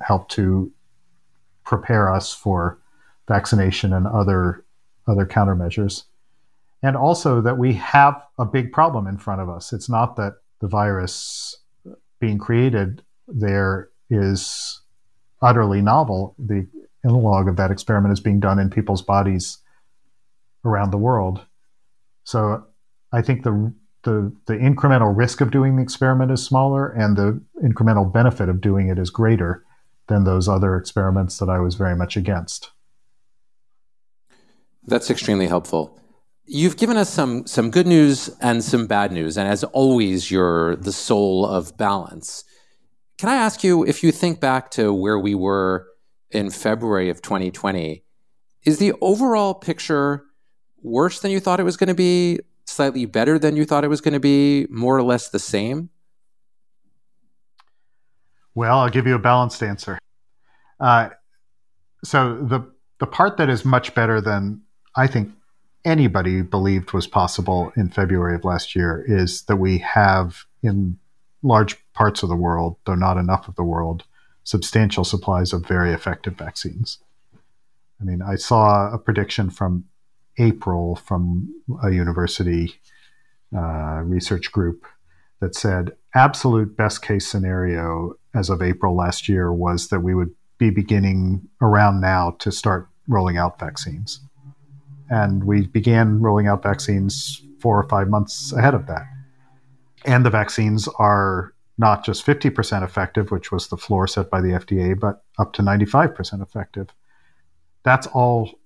[0.00, 0.72] help to
[1.64, 2.78] prepare us for
[3.28, 4.64] vaccination and other
[5.06, 6.04] other countermeasures.
[6.82, 9.72] And also that we have a big problem in front of us.
[9.72, 11.56] It's not that the virus
[12.20, 14.80] being created there is
[15.42, 16.34] utterly novel.
[16.38, 16.66] The
[17.04, 19.58] analog of that experiment is being done in people's bodies
[20.64, 21.44] around the world.
[22.24, 22.66] So
[23.12, 23.72] I think the
[24.02, 28.60] the, the incremental risk of doing the experiment is smaller and the incremental benefit of
[28.60, 29.65] doing it is greater
[30.08, 32.70] than those other experiments that I was very much against.
[34.86, 35.98] That's extremely helpful.
[36.44, 40.76] You've given us some some good news and some bad news, and as always, you're
[40.76, 42.44] the soul of balance.
[43.18, 45.88] Can I ask you if you think back to where we were
[46.30, 48.04] in February of 2020,
[48.64, 50.24] is the overall picture
[50.82, 53.88] worse than you thought it was going to be, slightly better than you thought it
[53.88, 55.90] was going to be, more or less the same?
[58.56, 59.98] Well, I'll give you a balanced answer.
[60.80, 61.10] Uh,
[62.02, 64.62] so the the part that is much better than
[64.96, 65.30] I think
[65.84, 70.98] anybody believed was possible in February of last year is that we have in
[71.42, 74.04] large parts of the world, though not enough of the world,
[74.42, 76.98] substantial supplies of very effective vaccines.
[78.00, 79.84] I mean, I saw a prediction from
[80.38, 82.80] April from a university
[83.54, 84.86] uh, research group
[85.40, 90.34] that said absolute best case scenario as of April last year was that we would
[90.58, 94.20] be beginning around now to start rolling out vaccines.
[95.08, 99.06] And we began rolling out vaccines four or five months ahead of that.
[100.04, 104.48] And the vaccines are not just 50% effective, which was the floor set by the
[104.48, 106.88] FDA, but up to 95% effective.
[107.82, 108.58] That's all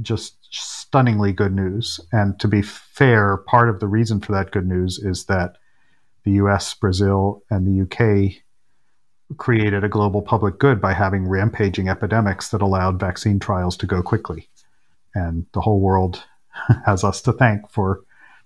[0.00, 1.98] just stunningly good news.
[2.12, 5.56] And to be fair, part of the reason for that good news is that
[6.24, 8.42] the US, Brazil, and the UK
[9.36, 14.02] created a global public good by having rampaging epidemics that allowed vaccine trials to go
[14.02, 14.48] quickly.
[15.14, 16.24] And the whole world
[16.86, 18.00] has us to thank for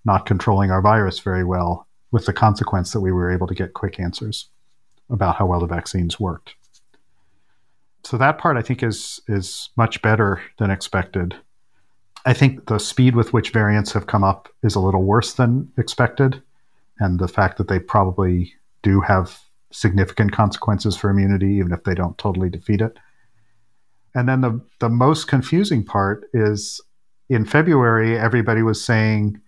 [0.05, 3.75] not controlling our virus very well, with the consequence that we were able to get
[3.75, 4.49] quick answers
[5.09, 6.55] about how well the vaccines worked.
[8.05, 11.37] So that part I think is is much better than expected.
[12.27, 15.71] I think the speed with which variants have come up is a little worse than
[15.79, 16.43] expected,
[16.99, 19.41] and the fact that they probably do have
[19.73, 22.99] significant consequences for immunity, even if they don't totally defeat it.
[24.15, 26.81] And then the, the most confusing part is
[27.29, 29.41] in February, everybody was saying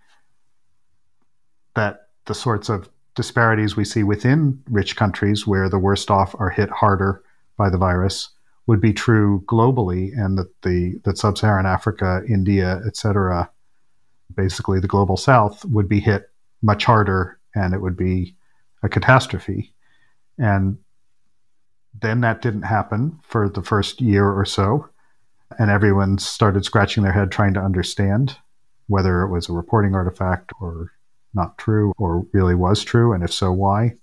[1.75, 6.51] that the sorts of disparities we see within rich countries where the worst off are
[6.51, 7.23] hit harder
[7.57, 8.31] by the virus
[8.67, 13.51] would be true globally and that the that sub-Saharan Africa, India, etc.,
[14.35, 16.31] basically the global south would be hit
[16.63, 18.35] much harder and it would be
[18.83, 19.74] a catastrophe.
[20.39, 20.79] And
[22.01, 24.89] then that didn't happen for the first year or so.
[25.59, 28.37] And everyone started scratching their head trying to understand
[28.89, 30.93] whether it was a reporting artifact or
[31.33, 33.13] not true or really was true.
[33.13, 33.95] And if so, why?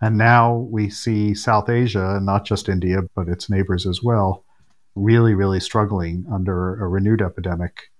[0.00, 4.44] And now we see South Asia, not just India, but its neighbors as well,
[4.94, 7.90] really, really struggling under a renewed epidemic.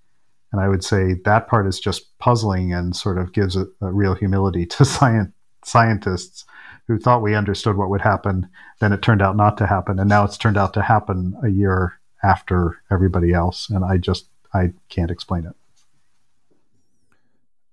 [0.53, 3.93] And I would say that part is just puzzling and sort of gives a, a
[3.93, 5.33] real humility to science,
[5.65, 6.45] scientists
[6.91, 8.49] who thought we understood what would happen.
[8.81, 11.49] Then it turned out not to happen, and now it's turned out to happen a
[11.49, 13.71] year after everybody else.
[13.71, 15.55] And I just I can't explain it.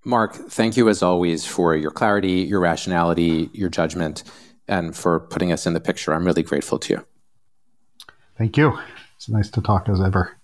[0.05, 4.23] Marc, thank you as always for your clarity, your rationality, your judgment,
[4.67, 6.13] and for putting us in the picture.
[6.13, 7.05] I'm really grateful to you.
[8.37, 8.77] Thank you.
[9.15, 10.37] It's nice to talk as ever.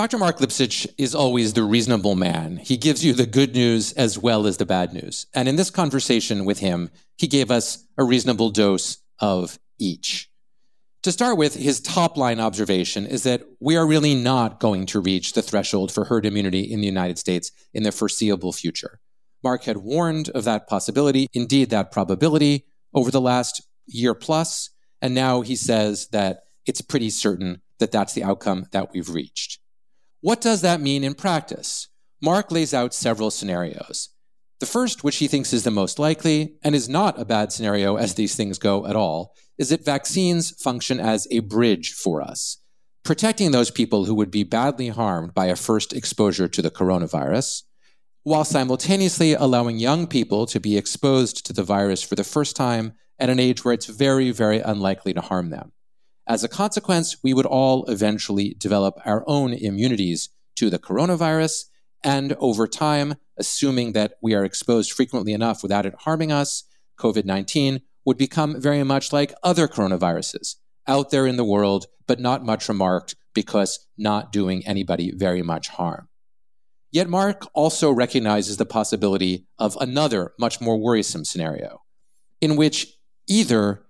[0.00, 0.16] Dr.
[0.16, 2.56] Marc Lipsitch is always the reasonable man.
[2.56, 5.26] He gives you the good news as well as the bad news.
[5.34, 6.88] And in this conversation with him,
[7.18, 10.30] he gave us a reasonable dose of each.
[11.02, 15.00] To start with, his top line observation is that we are really not going to
[15.00, 19.00] reach the threshold for herd immunity in the United States in the foreseeable future.
[19.44, 24.70] Marc had warned of that possibility, indeed, that probability, over the last year plus,
[25.02, 29.59] and now he says that it's pretty certain that that's the outcome that we've reached.
[30.22, 31.88] What does that mean in practice?
[32.20, 34.10] Marc lays out several scenarios.
[34.58, 37.96] The first, which he thinks is the most likely, and is not a bad scenario
[37.96, 42.58] as these things go at all, is that vaccines function as a bridge for us,
[43.02, 47.62] protecting those people who would be badly harmed by a first exposure to the coronavirus,
[48.22, 52.92] while simultaneously allowing young people to be exposed to the virus for the first time
[53.18, 55.72] at an age where it's very, very unlikely to harm them.
[56.30, 61.64] As a consequence, we would all eventually develop our own immunities to the coronavirus.
[62.04, 66.62] And over time, assuming that we are exposed frequently enough without it harming us,
[67.00, 70.54] COVID 19 would become very much like other coronaviruses
[70.86, 75.66] out there in the world, but not much remarked because not doing anybody very much
[75.66, 76.08] harm.
[76.92, 81.82] Yet Marc also recognizes the possibility of another, much more worrisome scenario,
[82.40, 82.86] in which
[83.26, 83.84] either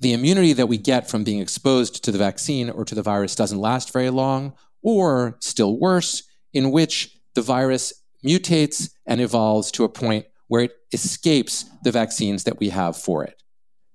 [0.00, 3.34] the immunity that we get from being exposed to the vaccine or to the virus
[3.34, 7.92] doesn't last very long, or still worse, in which the virus
[8.24, 13.24] mutates and evolves to a point where it escapes the vaccines that we have for
[13.24, 13.42] it.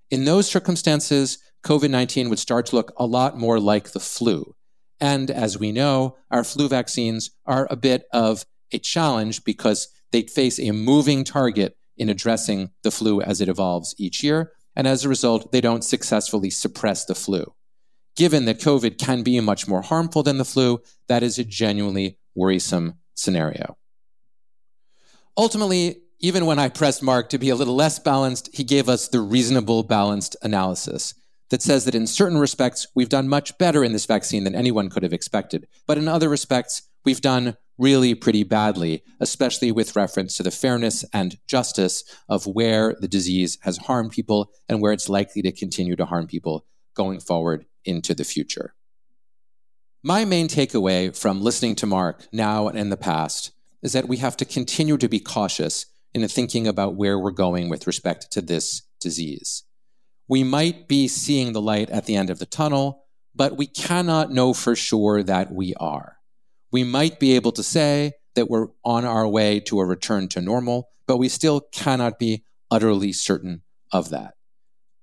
[0.09, 4.55] In those circumstances, COVID 19 would start to look a lot more like the flu.
[4.99, 10.23] And as we know, our flu vaccines are a bit of a challenge because they
[10.23, 15.03] face a moving target in addressing the flu as it evolves each year and as
[15.03, 17.53] a result, they don't successfully suppress the flu.
[18.15, 22.17] Given that COVID can be much more harmful than the flu, that is a genuinely
[22.35, 23.77] worrisome scenario.
[25.37, 29.07] Ultimately, even when I pressed Marc to be a little less balanced, he gave us
[29.07, 31.13] the reasonable balanced analysis
[31.49, 34.89] that says that in certain respects, we've done much better in this vaccine than anyone
[34.89, 35.67] could have expected.
[35.87, 41.05] But in other respects, we've done really pretty badly, especially with reference to the fairness
[41.13, 45.95] and justice of where the disease has harmed people and where it's likely to continue
[45.95, 48.75] to harm people going forward into the future.
[50.03, 53.51] My main takeaway from listening to Marc now and in the past
[53.81, 57.69] is that we have to continue to be cautious in thinking about where we're going
[57.69, 59.63] with respect to this disease.
[60.27, 64.31] We might be seeing the light at the end of the tunnel, but we cannot
[64.31, 66.18] know for sure that we are
[66.71, 70.41] we might be able to say that we're on our way to a return to
[70.41, 74.35] normal, but we still cannot be utterly certain of that.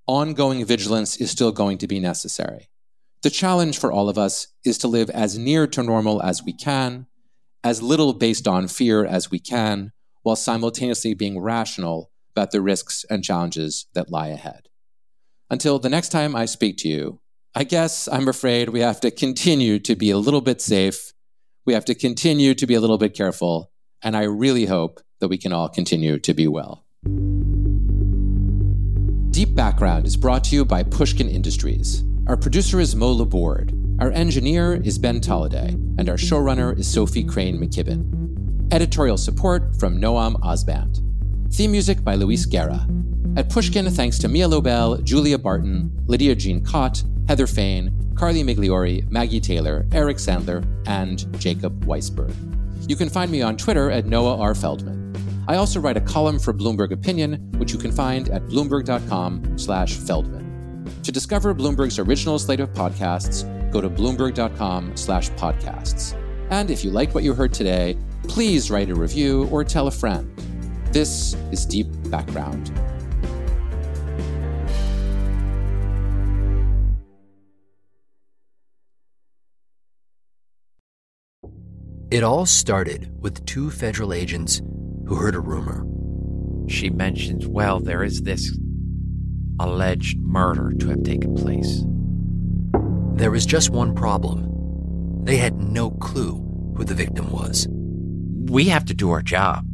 [0.06, 2.68] Ongoing vigilance is still going to be necessary.
[3.22, 6.52] The challenge for all of us is to live as near to normal as we
[6.52, 7.06] can,
[7.64, 9.92] as little based on fear as we can,
[10.22, 14.68] while simultaneously being rational about the risks and challenges that lie ahead.
[15.50, 17.20] Until the next time I speak to you,
[17.54, 21.12] I guess I'm afraid we have to continue to be a little bit safe
[21.66, 23.70] we have to continue to be a little bit careful.
[24.02, 26.84] And I really hope that we can all continue to be well.
[29.30, 32.04] Deep Background is brought to you by Pushkin Industries.
[32.26, 33.74] Our producer is Mo Laborde.
[34.00, 35.70] Our engineer is Ben Tolliday.
[35.98, 38.72] And our showrunner is Sophie Crane McKibben.
[38.72, 41.02] Editorial support from Noam Osband.
[41.52, 42.86] Theme music by Luis Guerra.
[43.36, 49.08] At Pushkin, thanks to Mia Lobel, Julia Barton, Lydia Jean Kott, Heather Fain, Carly Migliori,
[49.10, 52.34] Maggie Taylor, Eric Sandler, and Jacob Weisberg.
[52.88, 54.54] You can find me on Twitter at Noah R.
[54.54, 55.14] Feldman.
[55.48, 59.94] I also write a column for Bloomberg Opinion, which you can find at bloomberg.com slash
[59.94, 60.84] Feldman.
[61.02, 66.14] To discover Bloomberg's original slate of podcasts, go to bloomberg.com slash podcasts.
[66.50, 67.96] And if you liked what you heard today,
[68.28, 70.32] please write a review or tell a friend.
[70.92, 72.72] This is Deep Background.
[82.08, 84.62] It all started with two federal agents
[85.08, 85.84] who heard a rumor.
[86.68, 88.56] She mentions, well, there is this
[89.58, 91.82] alleged murder to have taken place.
[93.16, 95.24] There was just one problem.
[95.24, 96.34] They had no clue
[96.76, 97.66] who the victim was.
[97.70, 99.66] We have to do our job,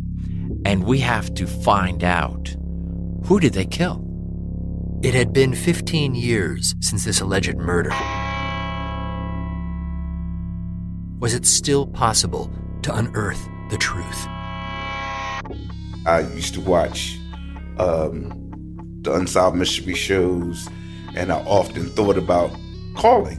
[0.64, 2.56] and we have to find out
[3.26, 4.08] who did they kill?
[5.02, 7.90] It had been 15 years since this alleged murder.
[11.22, 12.50] Was it still possible
[12.82, 14.26] to unearth the truth?
[16.04, 17.16] I used to watch
[17.78, 18.32] um,
[19.02, 20.68] the Unsolved Mystery shows,
[21.14, 22.50] and I often thought about
[22.96, 23.38] calling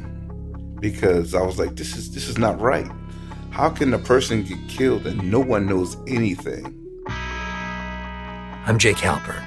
[0.79, 2.89] because I was like, this is this is not right.
[3.49, 6.79] How can a person get killed and no one knows anything?
[8.65, 9.43] I'm Jake Halpern,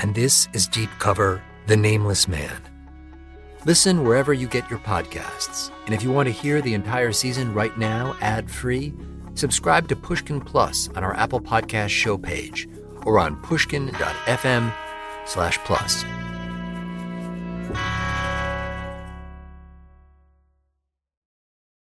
[0.00, 2.67] and this is Deep Cover The Nameless Man.
[3.64, 5.70] Listen wherever you get your podcasts.
[5.86, 8.94] And if you want to hear the entire season right now, ad free,
[9.34, 12.68] subscribe to Pushkin Plus on our Apple Podcast show page
[13.04, 14.72] or on pushkin.fm
[15.26, 16.04] slash plus.